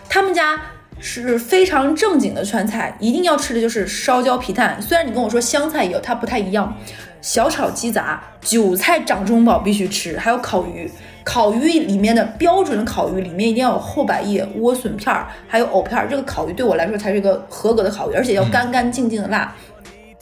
[0.10, 0.60] 他们家
[0.99, 4.81] 是非常正经的川菜，一定要吃的就是烧焦皮蛋。
[4.81, 6.75] 虽然你跟我说湘菜有，它不太一样。
[7.21, 10.89] 小炒鸡杂、韭菜掌中宝必须吃，还有烤鱼。
[11.23, 16.08] 烤鱼里面的标准烤鱼里面一定要有厚百叶、莴笋片儿，还有藕片儿。
[16.08, 19.51] 这个烤鱼对我来说才是一个合格的烤鱼，而且要干干净净的辣。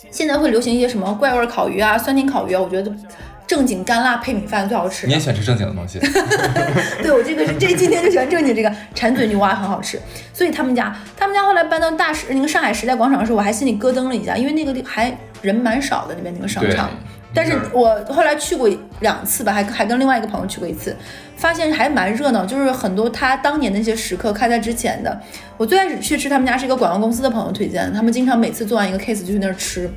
[0.10, 2.90] 现在会流行一些什么怪味烤鱼啊、酸甜烤鱼啊，我觉得
[3.54, 5.06] 正经干辣配米饭最好吃。
[5.06, 6.00] 你也喜欢吃正经的东西，
[7.04, 10.00] 对我这个是这今天就喜欢正经这个馋嘴牛蛙很好吃，
[10.34, 16.90] 所以他们家他们家后来搬到大时那个上海时代广场的时候，我还心里咯噔了一下，因为那个地还人蛮少的那边那个商场。
[17.36, 18.70] 但是我后来去过
[19.02, 20.96] 两次吧，还还跟另外一个朋友去过一次，
[21.36, 25.20] 发现还蛮热闹，就是很多他当年的那些食客开在之前的。
[25.58, 29.90] 我最开始去吃他们家是一个广告公司的朋友推荐的，他们经常每次做完一个 case 就去那儿吃。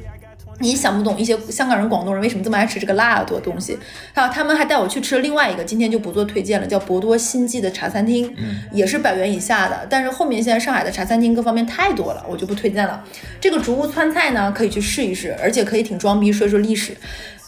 [0.58, 3.78] 你想不懂一些香港人、广东人为什么这么爱吃这个辣的东西。
[4.14, 9.86] 还有他们还带我去吃了另外一个，今天就不做推荐了，叫博多新记的茶餐厅，嗯，也是百元以下的。
[9.90, 13.04] 但是后面现在上海的茶餐厅各方面太多了，我就不推荐了。
[13.38, 16.96] 这个竹屋川菜呢，可以去试一试，而且可以挺装逼，说一说历史。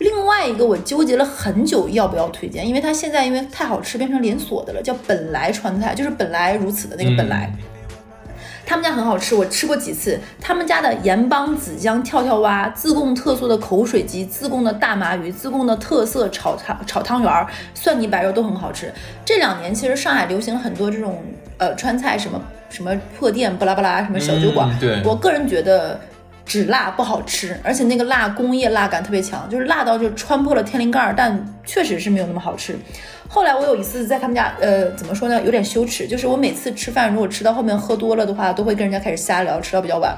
[0.00, 7.50] 另外一个我纠结了很久要不要推荐，因为它现在因为太好吃变成连锁的了，叫本来川菜，就是本来如此的那个本来。
[7.56, 7.64] 嗯
[8.68, 10.20] 他们家很好吃，我吃过几次。
[10.38, 18.92] 他们家的盐帮子姜跳跳蛙、自贡特色的口水鸡、自贡的大麻鱼、自贡的特色炒汤炒汤圆儿、蒜泥白肉都很好吃。
[19.24, 21.24] 这两年其实上海流行了很多这种
[21.56, 24.68] 呃川菜，什么什么破店、巴拉巴拉，什么小酒馆。
[24.68, 25.98] 嗯对我个人觉得。
[26.48, 32.74] 只辣不好吃，而且那个辣工业辣感特别强，就是辣到就穿破了天灵盖儿，但确实是没有那么好吃。
[33.28, 40.16] 后来我有一次在他们家，呃，怎么说呢，有点羞耻，就是我每次吃饭如果吃到后面喝多了的话，都会跟人家开始瞎聊，吃到比较晚。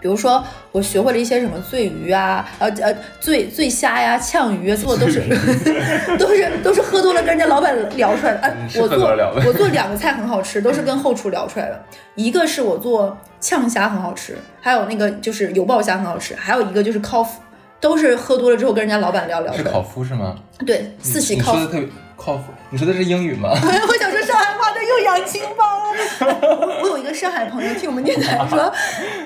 [0.00, 5.20] 比如说，我学会了一些什么醉鱼啊，呃呃醉醉虾呀、呛鱼啊， 做的都是
[6.18, 8.38] 都是都是喝多了跟人家老板聊出来的。
[8.40, 8.98] 哎，我做
[9.46, 11.80] 我做两个菜很好吃，都是跟后厨聊出来的。
[12.14, 17.28] 一个是我做呛虾很好吃，还有那个就是油爆虾很好吃，还有一个就是烤麸，
[17.80, 20.04] 都是喝多了之后跟人家老板聊聊是烤出来的。
[20.04, 20.36] 麸是吗？
[20.66, 21.56] 对，四喜烤麸。
[21.56, 23.50] 你说的特别靠谱，你说的是英语吗？
[23.56, 24.09] 我想
[24.90, 25.80] 又杨金帮。
[26.20, 28.72] 我 我有一个上海朋友听我们电台说，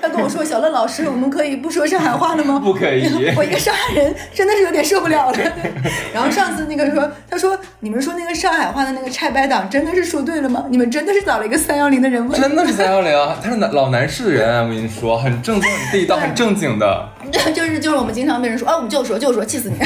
[0.01, 3.05] 他跟我说：“小乐老师，我们可以不说上海话了吗？”不可以。
[3.37, 5.37] 我一个上海人真的是有点受不了了。
[6.13, 10.65] 然后上次那个说，他说：“你们说那个上海话的那个拆白党真的是说对了吗？
[10.69, 17.09] 你们真的是找了一个三幺零的人问？”真的是三幺零啊，他是南老南市人，我跟你说，很正宗、很地道、很正经的。
[17.53, 19.77] 就是就是我们经常被人说，啊，我们就说就说，气死你！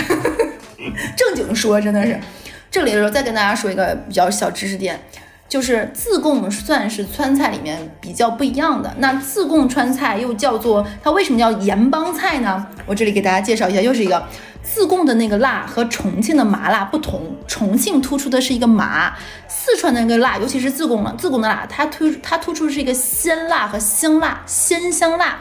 [1.15, 2.19] 正经说，真的是。
[2.71, 4.99] 这里的时候再跟大家说一个比较小知识点，
[5.49, 8.93] 就是自贡算是川菜里面比较不一样的。
[8.99, 12.67] 那自贡川菜又叫做它为什么叫盐帮菜呢？
[12.85, 14.23] 我这里给大家介绍一下，又是一个
[14.61, 19.11] 自贡的那个辣和重庆的麻辣不同，重庆突出的是一个麻，
[19.47, 25.39] 四川的那个辣，尤其是自贡的自贡的辣，它突它突出是一个鲜辣和香辣，鲜香辣。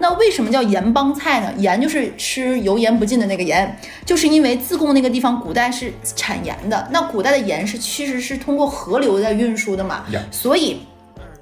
[0.00, 1.52] 那为什么叫盐帮菜呢？
[1.58, 10.80] 盐就是吃油盐不进的那个盐，就是因为自贡那个地方古代是产盐的，那古代的盐是其实是通过河流在运输的嘛，所以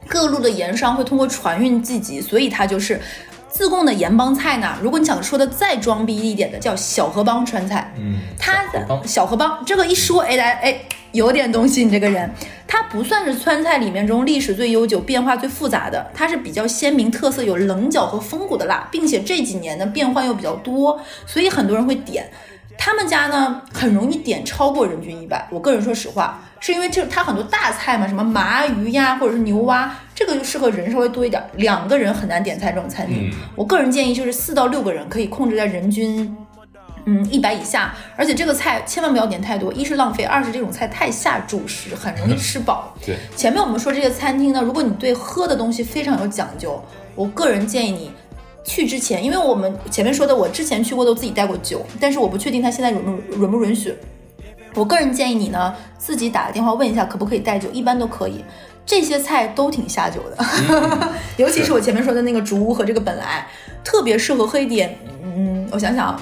[0.09, 3.01] 各路的盐商会通过船运聚集，所以它就是
[3.49, 4.75] 自贡的盐帮菜呢。
[4.83, 7.93] 如果你想说的再装逼一点的，叫小河帮川菜。
[7.97, 10.81] 嗯，它的小河帮这个一说，哎来哎。
[11.13, 12.31] 有点东西，你这个人，
[12.67, 22.29] 它不算是川菜里面中历史最悠久、变化最复杂的，它是比较鲜明特色，有棱角和风骨的辣，并且这几年呢变换又比较多，所以很多人会点。
[22.77, 25.49] 他们家呢很容易点超过人均一百。
[25.51, 33.33] 我个人说实话，是因为这它很多大菜嘛，什么麻鱼呀，或者是牛蛙，这个就适合人稍微多一点，两个人很难点菜这种餐厅。
[33.55, 36.37] 我个人建议就是四到六个人可以控制在人均。
[37.05, 42.93] 嗯，一百以下，而且这个菜千万不要点太多，一是浪费，二是这种菜太下主食，很容易吃饱。
[43.07, 46.83] 对，前面我们说这些餐厅呢，如果你对喝的东西非常有讲究，
[47.15, 48.11] 我个人建议你
[48.65, 53.95] 去之前，因为我们前面说的，我之前去过都自己带过酒，但是我不确定他现在允不允不允许。
[54.75, 58.45] 我个人建议你呢，自己打个电话问一下可不可以带酒，一般都可以。
[58.89, 60.45] 这些菜都挺下酒的，
[61.37, 63.47] 尤其是我前面说的那个竹屋和这个本来，
[63.85, 64.99] 特别适合喝一点。
[65.23, 66.19] 嗯，我想想。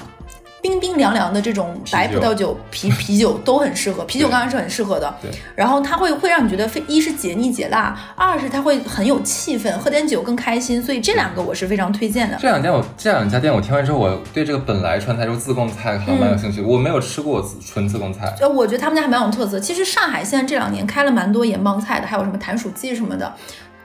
[0.61, 5.13] 冰冰凉凉的这种白葡萄酒、啤 啤酒都很适合，啤酒当然是很适合的。
[5.21, 10.81] 对，然后它会会让你觉得非一是解腻解辣，二是它会很有气氛，喝点酒更开心。
[10.81, 12.37] 所以这两个我是非常推荐的。
[12.39, 16.61] 这两家我这两家店我听完之后，我对这个本来川菜就自贡菜还蛮有兴趣。
[16.61, 19.59] 我没有吃过纯自贡菜，呃，我觉得他们家还蛮有特色。
[19.59, 23.31] 其实上海现在这两年开了蛮多盐帮菜的，还有什么弹鼠鸡什么的，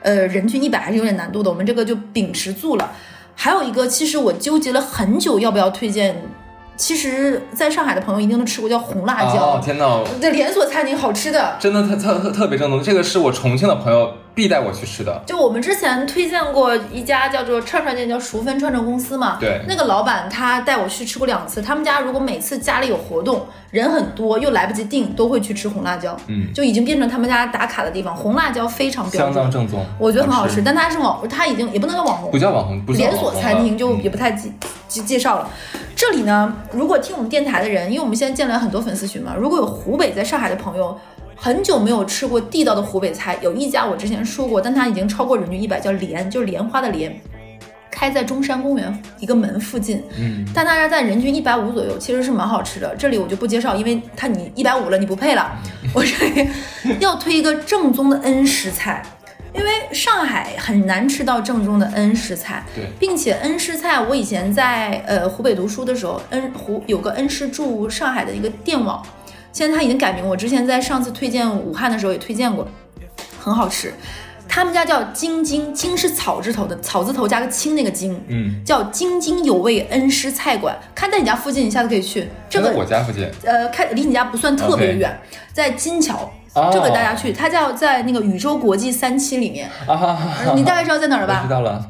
[0.01, 1.51] 呃，人均一百还是有点难度的。
[1.51, 2.91] 我们这个就秉持住了。
[3.35, 6.17] 还有一个，其实我纠结了很久，要不要推荐。
[6.77, 9.61] 其实，在上海的朋友一定都吃过叫红辣椒。
[9.63, 10.03] 天哪！
[10.21, 12.83] 对，连锁餐厅好吃的，真的特特特特别正宗。
[12.83, 15.23] 这个是我重庆的朋友必带我去吃的。
[15.27, 19.37] 就我们之前推荐过一家叫做串串店，叫熟分串串公司嘛。
[19.41, 19.61] 对。
[19.69, 21.61] 那个老板他带我去吃过两次。
[21.61, 26.17] 他们家如果每次家里有活动，人很多又来不及订，都会去吃红辣椒。
[26.29, 26.53] 嗯。
[26.53, 28.17] 就已经变成他们家打卡的地方。
[28.17, 29.85] 红辣椒非常标准，相当正宗。
[29.99, 34.51] 我觉得很好吃，但它是网，它已经也不能叫网红，不叫网红，不连锁餐厅就也不太介
[34.89, 35.49] 介介绍了。
[35.95, 40.99] 这里呢，如果听我们电台的人，因为我们现在建了很多粉丝群嘛，如果有湖北在上海的朋友，
[41.45, 47.13] 很久没有吃过地道的湖北菜，有一家我之前说过，但它已经超过人均一百，叫莲，就是莲花的莲，
[47.91, 52.95] 开在中山公园一个门附近，嗯，但大家在人均一百五左右，其实是蛮好吃的。
[52.95, 55.51] 这里我就不介绍，因为它你一百五了，你不配了。
[55.93, 56.49] 我这里
[57.01, 59.03] 要推一个正宗的恩施菜。
[59.53, 69.05] 因为上海很难吃到正宗的恩施菜，对，并且恩施菜，我以前在呃湖北读书的时候，恩湖有个恩施驻上海的一个电网，
[69.53, 70.27] 现在他已经改名。
[70.27, 72.67] 我之前在上次推荐武汉的时候也推荐过，
[73.39, 73.93] 很好吃。
[74.49, 80.77] 他们家叫京津，京是草字头的，草字头加个青那个京，嗯，叫津津有味恩施菜馆。
[80.95, 82.29] 看在你家附近，你下次可以去。
[82.51, 85.19] 这个我家附近，呃，开离你家不算特别远，
[85.53, 86.31] 在金桥。
[86.71, 89.71] 这个大家去，它叫在那个宇宙国际三期里面，
[90.55, 91.41] 你大概知道在哪儿吧？
[91.43, 91.83] 知道了。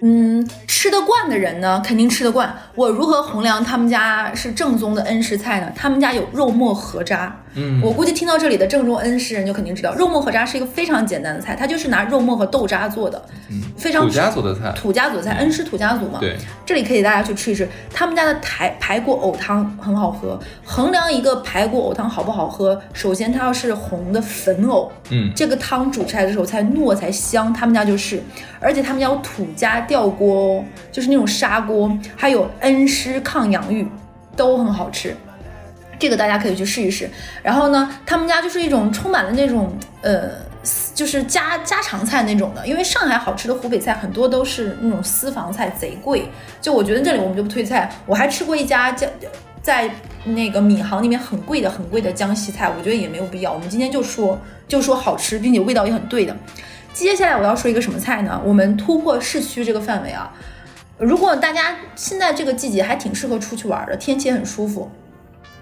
[0.00, 2.54] 嗯，吃得惯的人呢，肯定吃得惯。
[2.74, 5.72] 我如何衡量他们家是正宗的恩施菜呢？
[5.74, 7.34] 他们家有肉末河渣。
[7.56, 16.18] 嗯，我估计听到这里的正宗恩施人就肯定知道，肉末和渣是一个非常简单的菜，它就是拿肉末和豆渣做的，嗯，非常土家族的菜，土家族菜，恩施土家族嘛。
[16.20, 20.38] 对，这里可以大家去吃一吃，他们家的排排骨藕汤很好喝。
[20.64, 27.52] 衡量一个排骨藕汤好不好喝，首先它要是红的粉藕，嗯，这个汤煮出来的时候才糯才香。
[27.52, 28.22] 他们家就是，
[28.60, 33.86] 而且他们家有土家吊锅哦，就是那种砂锅，还有恩施抗氧芋，
[34.36, 35.16] 都很好吃。
[35.98, 37.08] 这个大家可以去试一试。
[37.42, 40.30] 然后呢，他们家就是一种充满了那种呃，
[40.94, 42.66] 就是家家常菜那种的。
[42.66, 46.28] 因为上海好吃的湖北菜很多都是那种私房菜，贼贵。
[46.60, 47.90] 就我觉得这里我们就不推菜。
[48.06, 49.06] 我还吃过一家叫
[49.62, 49.90] 在
[50.24, 53.52] 那个闵行那边很贵的很贵的江西菜，我觉得也没有必要。
[53.52, 54.38] 我们今天就说
[54.68, 56.36] 就说好吃，并且味道也很对的。
[56.92, 58.40] 接下来我要说一个什么菜呢？
[58.44, 60.32] 我们突破市区这个范围啊，
[60.98, 64.90] 如果大家现在这个季节还挺适合出去玩的，天气也很舒服。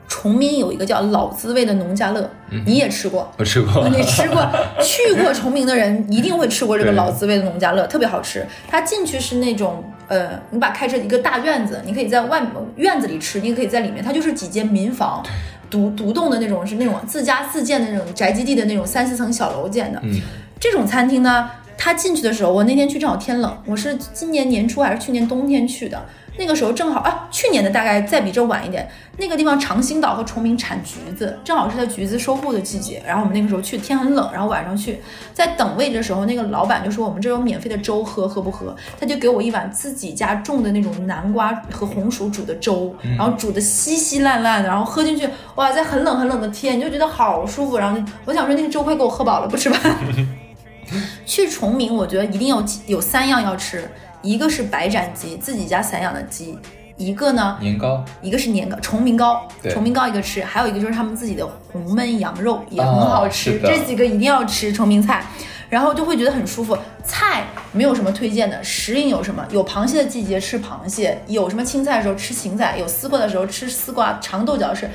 [0.07, 2.31] 崇明有一个叫老滋味的农家乐，
[2.67, 3.31] 你也吃过？
[3.39, 3.89] 我吃过。
[3.89, 4.49] 你吃过？
[4.83, 8.47] 去过崇明的人一定会吃过这个老滋味的农家乐，特别好吃。
[8.69, 12.43] 它进去是那种，呃，你把开着一个大院子，你可以在外
[12.77, 14.05] 院子里吃，你也可以在里面。
[14.05, 15.23] 它就是几间民房，
[15.71, 19.99] 独独栋的那种，是那种自家自建的那种宅基地的那种三四层小楼建的。
[20.03, 20.21] 嗯，
[20.61, 26.01] 这种餐厅呢，它进去的时候，我那天去正好天冷，我是今年年初还是去年冬天去的。
[26.37, 28.89] 那个时候正好啊，去年的大概再比这晚一点。
[29.17, 33.01] 那个地方长兴岛和崇明产橘子，正好是在橘子收获的季节。
[33.07, 35.01] 然后我们那个时候去，天很冷，然后晚上去，
[35.33, 38.75] 在等位的时候，那个老板就说我们这有免费的粥喝，喝不喝？
[38.99, 47.79] 他就给我一碗自己家种的那种南瓜和红薯煮的粥，然后煮的稀稀烂烂的，然后喝进去，哇，在很冷很冷的天，你就觉得好舒服。
[47.79, 49.97] 然后我想说那个粥快给我喝饱了，不吃饭。
[51.25, 53.89] 去崇明，我觉得一定要有三样要吃。
[54.25, 56.57] 一个是白斩鸡，自己家散养的鸡；
[56.97, 63.61] 一个呢，年糕；一个是年糕，崇明糕，崇明糕一个吃；还有一个就是他们自己的红焖羊肉也很好吃。
[63.61, 65.23] 这几个一定要吃崇明菜，
[65.69, 66.77] 然后就会觉得很舒服。
[67.05, 69.45] 菜没有什么推荐的，时令有什么？
[69.51, 74.89] 有螃蟹的季节吃螃蟹，有什么青菜的时候吃芹菜，有丝瓜的时候吃丝瓜，长豆角是。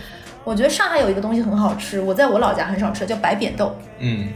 [0.43, 3.75] 我觉得上海有一个东西很好吃，我在我老家很少吃，叫白扁豆。
[3.99, 4.29] 嗯，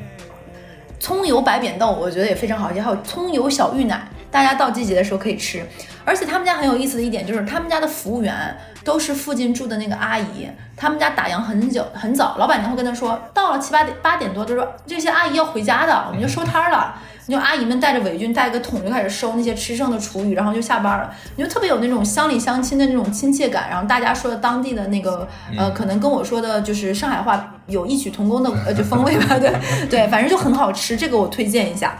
[1.00, 4.08] 葱油白扁豆我觉得也非常好吃，还有葱油小芋奶。
[4.34, 5.64] 大家到季节的时候可以吃，
[6.04, 10.50] 而且他们家很有意思的一点就是，他们家的服务员都是附近住的那个阿姨。
[10.76, 16.96] 他们家打烊很久很早，老板娘会跟他说，到了七八点八点多，就说这些阿姨要回家的，我们就收摊了。
[17.30, 21.14] 就阿姨们带着围巾，带个桶就开始收那些吃剩的厨余，然后就下班了。
[21.38, 23.70] 你就特别有那种乡里乡亲的那种亲切感。
[23.70, 25.26] 然后大家说的当地的那个
[25.56, 29.38] 呃，可能跟我说的就是上海话有异曲同工的呃就风味吧。
[29.40, 29.54] 对
[29.90, 31.96] 对，反正就很好吃，这个我推荐一下。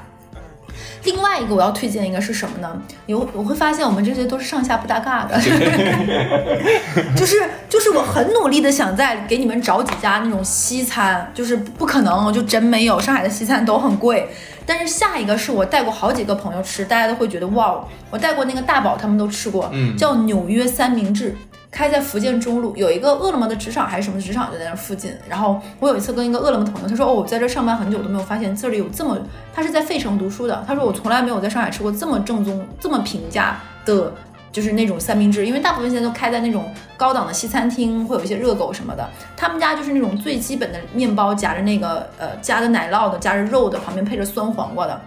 [1.04, 2.82] 另外一个我要推荐一个是什么呢？
[3.08, 5.38] 有我会发现我们这些都是上下不搭嘎的，
[7.16, 13.00] 就是就是我很努力的想在给你们找几家那种西餐，就是不可能，就真没有。
[13.00, 14.30] 上海的西餐都很贵。
[14.66, 21.36] 但是下一个是我带过好几个朋友吃，大家都会觉得哇，我带过那个大宝他们都吃过，叫纽约三明治。
[21.74, 25.12] 开在福建中路有一个饿了么的职场还是什么职场就在那附近。
[25.28, 29.18] 然后我有一次跟一个饿了么朋友，他说哦，我在这上班很久都没有发现这里有这么，
[29.52, 34.14] 他是在费城读书的，他说我从来没有在上海吃过这么正宗、这么平价的，
[34.52, 35.48] 就是那种三明治。
[35.48, 39.10] 因为大部分现在都开在那种高档的西餐厅，会有一些热狗什么的。
[39.36, 45.02] 他们家就是那种最基本的面包夹着那个呃夹着奶酪的，夹着肉的，旁边配着酸黄瓜的。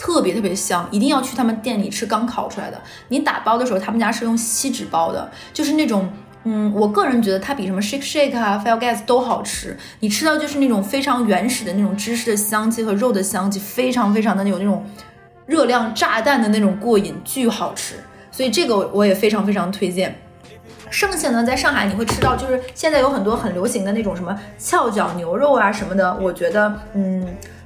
[0.00, 2.80] 特别特别香，一定要去他们店里吃刚烤出来的。
[3.08, 6.10] 你打包的时候，他们家是用锡纸包的，就是那种，
[6.44, 9.76] 嗯，我个人觉得它比什么 Shake Shake 啊、，file Gas 都好吃。
[10.00, 14.82] 你吃到就是那种非常原始的那种芝士的香气和肉的香气，非常非常的有那种
[15.44, 17.96] 热量炸弹的那种过瘾，巨好吃。
[18.32, 20.18] 所以这个我也非常非常推荐。
[20.88, 27.22] 剩下呢，在上海你会吃到，就是现在有很多很流行的那种什么翘脚牛肉啊什么的，我觉得，嗯，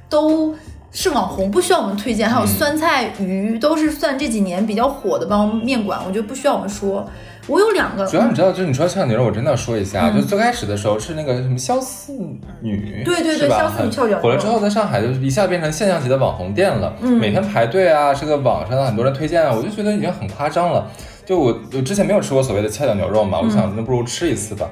[0.09, 0.53] 都。
[0.95, 2.29] 是网红，不需要我们推荐。
[2.29, 7.05] 还有酸菜鱼，都是算这几年比较火的帮面馆，我觉得不需要我们说。
[7.47, 12.13] 我有两个，主要你知道，就是你说翘牛肉，我真的要说一下，就最开始的时候是那个什么肖四
[12.61, 20.89] 女，对对对，肖四女翘脚火了之后，在上海就一下变成现象级的网红店了，每天排队啊，这个网上很多人推荐啊，我就觉得已经很夸张了。
[21.25, 24.67] 就我我之前没有吃过所谓的翘脚牛肉嘛，我想那不如吃一次吧。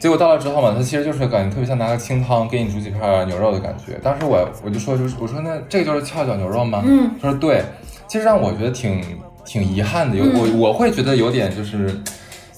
[0.00, 3.92] 结果到了之后嘛，它其实就是感觉特别像拿个清汤给你煮几片牛肉的感觉。
[4.02, 6.82] 当时我我就说，就是我说那这个就是翘脚牛肉吗？
[6.84, 7.62] 嗯，他说对。
[8.08, 9.00] 其实让我觉得挺
[9.44, 11.96] 挺遗憾的，有我我会觉得有点就是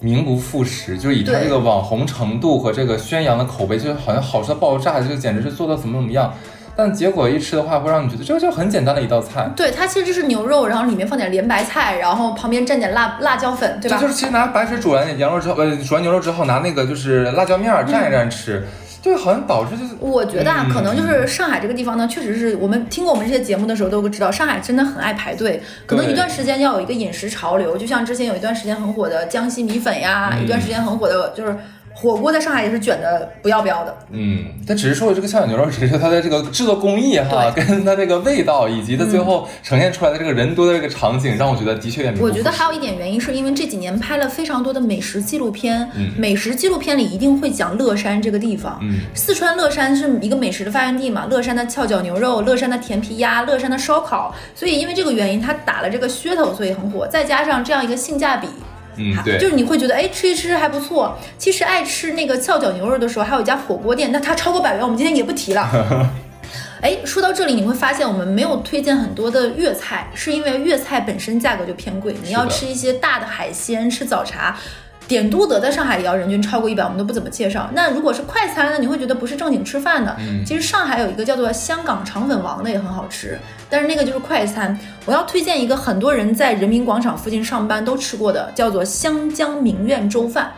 [0.01, 6.33] 名不副实，就是以他这个网红程度和这个宣扬的口碑，就好像好吃到爆炸，就简直是做到怎么怎么样。
[6.75, 9.51] 但结果一吃的话，会让你觉得这个就很简单的一道菜。
[9.55, 13.99] 对，它其实就是牛肉，然后里面放点莲白菜，然后旁边蘸点辣辣椒粉，对吧？
[13.99, 18.67] 就是其实拿白水煮完羊肉之后，呃，煮完牛肉之后，拿那个就是辣椒面蘸一蘸吃，
[19.03, 19.93] 就好像导致就是。
[20.01, 31.55] 我觉得啊，可能就是上海这个地方呢，确实是我们听过我们这些节目的时候都会知道，上海真的很爱排队，可能一段时间要有一个饮食潮流，就像之前有一段时间很火的江西米粉呀，一段时间很火的就是。
[31.95, 33.97] 火锅在上海也是卷的不要不要的。
[34.11, 42.15] 嗯，但只是说这个翘脚牛肉，只是它的这个制作工艺哈，跟它这个味道，以及它最后呈现出来的这个人多的这个场景，让我觉得的确也。
[42.21, 48.79] 我觉得还有一点原因，是因为这几年拍了非常多的美食纪录片，美食纪录片里一定会讲乐山这个地方。
[48.83, 57.07] 嗯，四川乐山是一个美食的发源地嘛，乐山的翘脚牛肉，乐山的甜皮鸭，乐山的烧烤，所以因为这个原因，它打了这个噱头，所以很火。
[57.07, 58.49] 再加上这样一个性价比。
[58.97, 61.19] 嗯，对，就是你会觉得哎吃一吃还不错。
[61.39, 65.69] 其实爱吃那个翘脚牛肉的时候，还有一家火锅店，那它超过百元，我们今天也不提了。
[66.83, 72.13] 哎，说到这里，你会发现我们没有推荐很多的粤菜，是因为粤菜本身价格就偏贵。
[72.25, 74.59] 你要吃一些大的海鲜，吃早茶，
[75.09, 77.69] 点都德在上海也要人均超过一百，我们都不怎么介绍。
[77.75, 80.17] 那如果是快餐呢，你会觉得不是正经吃饭的。
[80.47, 83.39] 其实上海有一个叫做香港肠粉王的也很好吃，
[83.69, 84.79] 但是那个就是快餐。
[85.05, 90.51] 我要推荐一个很多人在人民广场附近上班都吃过的，叫做湘江名苑粥饭。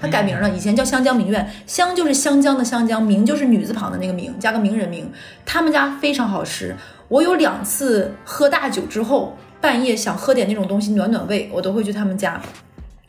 [0.00, 5.10] 它改名了，以前叫湘江名苑，湘就是湘江的湘江，名就是女字旁的那个名，加个名人名。
[5.44, 6.72] 他们家非常好吃，
[7.08, 12.40] 我有两次喝大酒之后，半夜想喝点那种东西暖暖胃，我都会去他们家。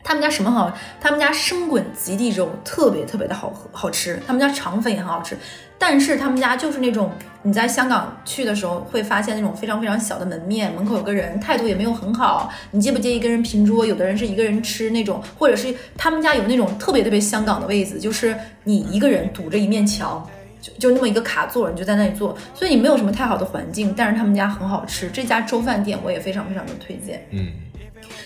[0.02, 0.76] 他们家什么好？
[1.00, 5.36] 他们家生滚极地粥特别特别的好喝好吃，他们家肠粉也很好吃。
[5.78, 7.10] 但是他们家就是那种
[7.42, 12.52] 你在香港去的时候会发现那种非常非常小的门面，门口有个人，态度也没有很好。
[12.72, 13.86] 你介不介意跟人拼桌？
[13.86, 20.28] 有的人是一个人吃那种，或者是他们家有那种特别特别香港的位子，就是你一个人堵着一面墙，
[20.60, 23.94] 就就那么一个卡座，你就在那里坐，所以你没有什么太好的环境。
[23.96, 27.26] 但是他们家很好吃，这家粥饭店我也非常非常的推荐。
[27.30, 27.52] 嗯，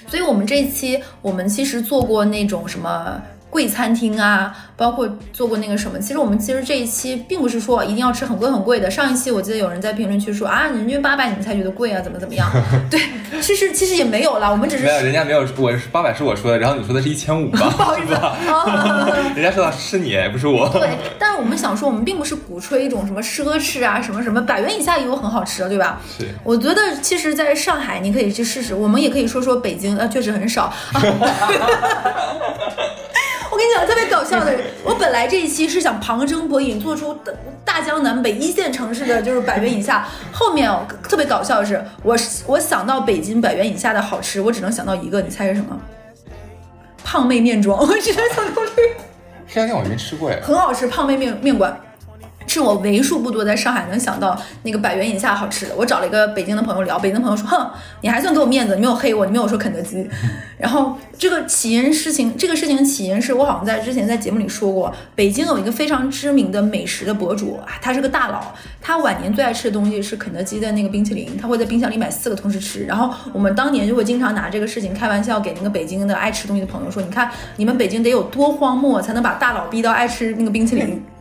[0.09, 3.22] 所以我们这一期我们其实做过那种什么。
[3.55, 8.90] 贵餐厅啊，包括做过那个什么，其实我们其实这一期并不是说一定要吃很贵很贵的。
[8.90, 12.50] 上一期我记得有人在评论区说啊，人均八百你们才觉得贵啊，怎么怎么样？
[12.90, 13.00] 对，
[13.40, 17.61] 其实其实也没有啦，我们只是没有，人家没有，我是八百是我说的，然后你说的是一千五吧？
[17.78, 18.12] 不好意思，
[19.40, 20.68] 人家说的是你，不是我。
[20.70, 26.00] 对，但是我们想说，我们并不是鼓吹一种什么奢侈啊，什么什么，百元以下也有很好吃的，对吧？
[26.18, 26.26] 是。
[26.42, 30.72] 我觉得其实在上海你可以去试试，我们也可以说说北京，呃，确实很少。
[33.55, 34.52] 我跟你讲，特别搞笑的，
[34.82, 37.16] 我本来这一期是想旁征博引，做出
[37.64, 40.09] 大江南北一线城市的就是百元以下。
[40.32, 42.16] 后面哦，特别搞笑的是，我
[42.48, 45.80] 我想到北京百元以下的好吃，我只能想到一个，你猜是什么？
[47.05, 49.05] 胖妹面庄，我只能想到这个。
[49.46, 51.80] 这家店我没吃过哎，很好吃，胖妹面面馆。
[52.55, 55.74] 是我为数不多在上海能想到那个百元以下好吃的。
[55.76, 57.68] 我找了一个北京的朋友聊，北京的朋友说：“哼，
[58.02, 60.09] 你还算给我面子，你没有黑我，你没有说肯德基。
[60.57, 72.84] ”然后这个起因事情，这个事情的起因是我好像在之前在节目里说过，北京有一个非常知名的美食的博主，他是个大佬，他晚年最爱吃的东西是肯德基的那个冰淇淋，他会在冰箱里买四个同时吃。
[72.84, 81.02] 然后我们当年就会经常拿这个事情开玩笑，给那个北京的爱吃东西的朋友说：“你看你们北京得有多荒漠，才能把大佬逼到爱吃那个冰淇淋。”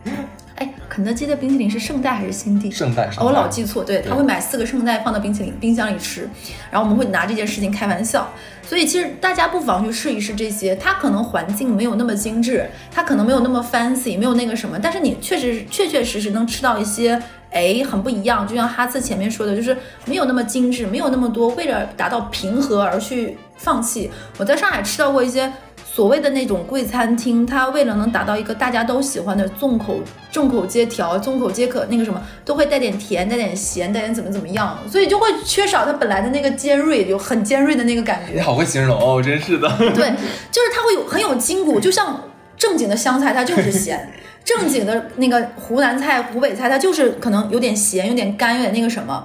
[0.55, 2.69] 哎，肯德基的冰淇淋是圣代还是新地？
[2.69, 3.83] 圣代，我老记错。
[3.83, 6.29] 对，他会买四个圣代放到冰淇淋冰箱里吃，
[6.69, 8.29] 然后我们会拿这件事情开玩笑。
[8.61, 17.19] 所以其实大家不妨去试一试这些，它可能环境没有那么精致，它可能没有那么 fancy，没有那个什么，但是你确实确确实实能吃到一些，
[17.51, 18.47] 哎，很不一样。
[18.47, 19.75] 就像哈次前面说的，就是
[20.05, 24.11] 没有那么精致，没有那么多为了达到平和而去放弃。
[24.37, 25.51] 我在上海吃到过一些。
[25.95, 29.99] 所谓的那种贵餐厅，它为了能达到一个大家都喜欢的众口
[30.31, 38.33] 众口皆调、众口皆可那个什么，都会带点甜、带点咸、带点怎么怎么样，所以就会缺少它本来的那个尖锐，有很尖锐的那个感觉。
[38.33, 39.69] 你好会形容哦，真是的。
[39.77, 40.11] 对，
[40.51, 42.19] 就是它会有很有筋骨，就像
[42.57, 43.95] 正经的湘菜，它就是咸；
[44.43, 49.23] 正经的那个湖南菜、湖北菜，它就是可能有点咸、有点干、有点那个什么。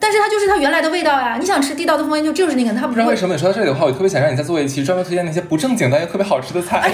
[0.00, 1.36] 但是它就是它原来的味道呀！
[1.38, 3.34] 你想吃地道的风味，就就是那个，它不知道为什么。
[3.34, 6.90] 你说到这里的话，我特别想让你再做一期专门推荐那些不正经但又特别好吃的菜。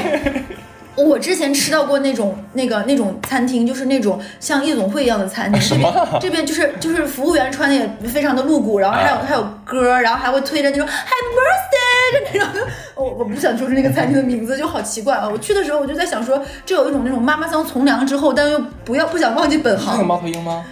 [0.96, 5.60] 我之前吃到过那种那个那种餐厅，就是那种像夜总会一样的餐厅。
[5.68, 5.92] 这边
[6.22, 12.66] 这边就是就是服务员穿的也非常的露骨，然后还有还有歌，然后还会推着那种 Happy Birthday 就那种。
[12.94, 15.28] 我 我不想说出那个餐厅的名字，就好奇怪啊！
[15.30, 19.92] 我去的时候我就在想说，这有一种那种妈妈桑从良之后，但又不要不想忘记本行。
[19.92, 20.64] 那个猫头鹰吗？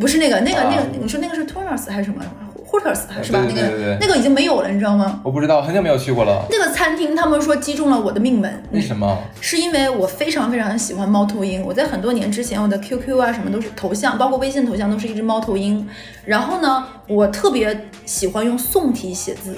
[0.00, 2.24] 不是那个，那个，那个，你说那个是 Toros 还是什么
[2.70, 3.44] ？Hooters 是吧？
[3.48, 5.20] 那个那个已经没有了，你知道吗？
[5.24, 6.46] 我不知道，很久没有去过了。
[6.50, 9.18] 那个餐厅他们说击中了我的命门，为什么？
[9.40, 11.62] 是因为我非常非常喜欢猫头鹰。
[11.62, 15.86] 我在很多年之前，我的 QQ 啊什么都是头像，包括微信头像都是一只猫头鹰。
[16.24, 19.56] 然后呢，我特别喜欢用宋体写字。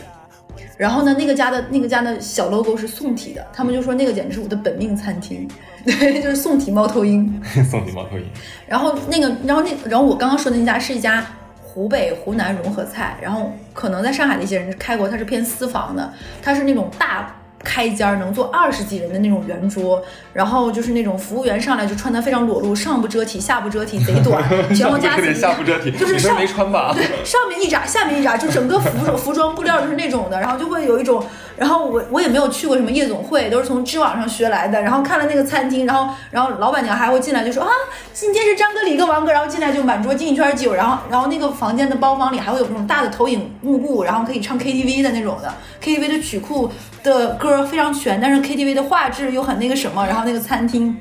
[0.77, 5.49] 然后呢，那个家的那个家的小 logo 是宋体的，他们就说那个简直是我的本命餐厅，
[5.85, 7.41] 对，就是宋体猫头鹰。
[7.71, 8.25] 宋体猫头鹰。
[8.67, 11.25] 然后那个，然后那，然后我刚刚说的那家是一家
[11.63, 16.13] 湖北湖南融合菜，然后可能在上海的一些人开过，它是偏私房的，
[16.43, 17.35] 它是那种大。
[17.67, 20.03] 开间儿能坐二十几人的那种圆桌，
[20.35, 26.93] 然后就是那种服务员上来就穿的非常裸露，上不遮体，下不遮体，贼 短，全部加起下不遮体，就是上没穿吧？
[26.95, 31.25] 对，上面一扎，下面一扎，就整个服 服装布料就是那种的，然后就会有一种
[31.57, 34.81] 然后我我也没有去过什么夜总会，都是从知网上学来的。
[34.81, 37.71] 然后看了那个餐厅，然后然后老板娘还会进来就说啊，
[38.13, 45.53] 今天是张哥、李哥、王哥，然后进来就满桌敬一圈酒，然后然后那个房间的包房里还会有那种大的投影幕布，然后可以唱 KTV 的那种的
[45.83, 46.71] ，KTV 的曲库
[47.03, 50.97] 的歌非常全，但是 KTV 的画质又很那个什么，然后那个餐厅。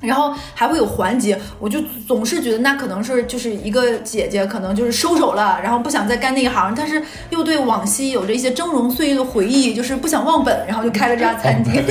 [0.00, 11.82] 然后还会有环节，我就总是觉得那可能是就是一个姐姐，可能就是收手了，然后不想再干那一行，但是又对往昔有着一些峥嵘岁月的回忆，就是不想忘本，然后就开了这家餐厅。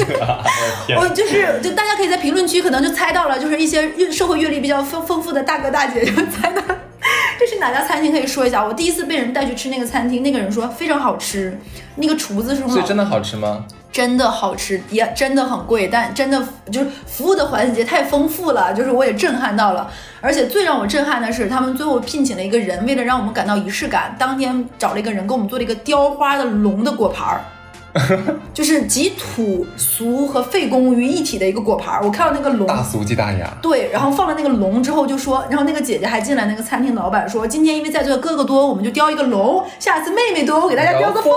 [0.97, 6.61] 我就是就大家可以在评论区可能就猜到了，就是一些社会阅历比较丰丰富的大哥大姐就猜到
[7.39, 8.63] 这是哪家餐厅，可以说一下。
[8.63, 11.57] 我第一次被人带去吃那个餐厅，那个人说非常好吃，
[11.95, 13.65] 那个厨子是所以真的好吃吗？
[13.97, 16.39] 真的好吃，也真的很贵，但真的
[16.71, 19.89] 就是服务的环节太丰富了，就是我也震撼到了。
[20.21, 27.41] 而且最让我震撼的是，他们最后聘请了一个人，为了让我们感到仪式感，当天找了一个人给我们做了一个雕花的龙的果盘儿，
[28.53, 32.03] 就是集土俗和费工于一体的一个果盘儿。
[32.03, 33.51] 我看到那个龙，大俗即大雅。
[33.63, 41.33] 对，然后放了那个龙之后就说，然后那个姐姐还进来，那个餐厅老板说，今天因为在座的哥哥多，我们就雕一个龙，下次妹妹多，我给大家雕个凤。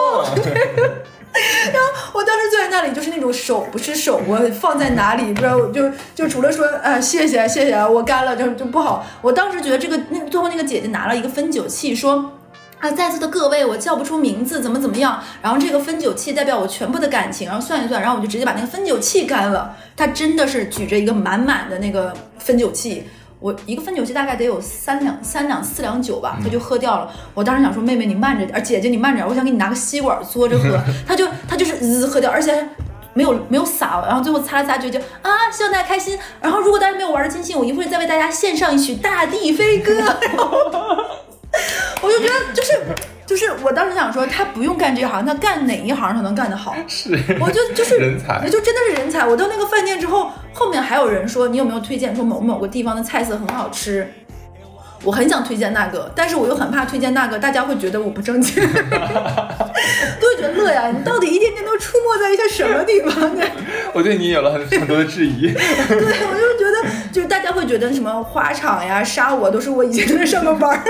[1.73, 9.07] 然后我当时坐在那里，就是那种手不是手，我放在哪里不知道，我就就除了说啊谢谢谢谢，我干了就就不好。
[9.23, 12.33] 我当时觉得这个那最后那个姐姐拿了一个分酒器，说
[12.81, 15.23] 啊在座的各位我叫不出名字，怎么怎么样。
[15.41, 19.77] 然后这个分酒器代表我全部的感情，然后算一算，然后我就直接把那个分酒器干了。
[19.97, 23.05] 他真的是举着一个满满的那个分酒器。
[23.41, 27.11] 我一个分酒器大概得有三两、三两、四两酒吧，他就喝掉了。
[27.33, 30.79] 我当时想说，妹妹你慢着点，姐姐你慢点，我想给你拿个吸管嘬着喝。
[31.09, 32.69] 他就他就是滋喝掉，而且
[33.15, 36.19] 没有没有洒，然后最后擦了擦嘴就啊，希望大家开心。
[36.43, 39.93] 然后如果大家没有玩的尽兴，我一会儿再为大家献上一曲《大地飞歌》。
[42.03, 42.79] 我就觉得就是。
[43.31, 46.75] 就是我当时想说，他不用干这行，他干哪一行他能干得好？
[46.89, 49.25] 是，我就就是人才，就真的是人才。
[49.25, 54.07] 我到那个饭店之后，后面还有人说，你有没有推荐说某某个地方的菜色很好吃？
[55.03, 58.55] 我很想推荐那个，但是我又很怕推荐那个，大家会觉得我不正经，
[60.21, 60.91] 都会觉得乐呀。
[60.91, 63.43] 你到底一天天都出没在一些什么地方呢？
[63.95, 65.49] 我对你有了很很多的质疑。
[65.57, 66.70] 对，我就觉得，
[67.13, 70.81] 就是大家会觉得什么花场呀、杀我都是我以前在上过班儿。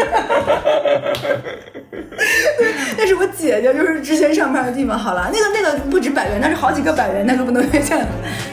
[2.58, 4.98] 对，那是我姐姐，就是之前上班的地方。
[4.98, 8.06] 好了，那个那个不止百元，那是好几个百元，那个不能推荐了。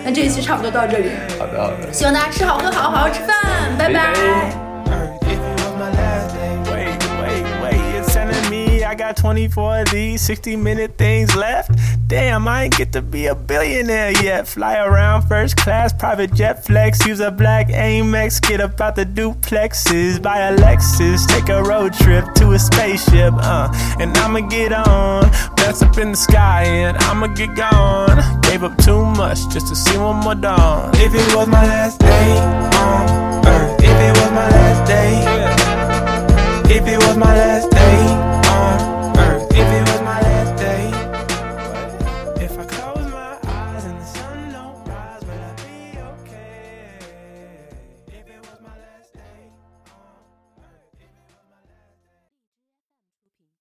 [0.06, 1.12] 那这一期差不多到这里。
[1.38, 3.36] 好的好的，希望大家吃好喝好，好好吃饭，
[3.78, 4.67] 拜拜。
[8.88, 11.72] I got 24 of these 60 minute things left.
[12.08, 14.48] Damn, I ain't get to be a billionaire yet.
[14.48, 17.06] Fly around first class, private jet flex.
[17.06, 20.22] Use a black Amex, get up out the duplexes.
[20.22, 23.34] Buy a Lexus, take a road trip to a spaceship.
[23.36, 23.68] Uh,
[24.00, 28.42] and I'ma get on, mess up in the sky, and I'ma get gone.
[28.44, 30.92] Gave up too much just to see one more dawn.
[30.96, 36.88] If it was my last day on earth, if it was my last day, if
[36.88, 38.27] it was my last day.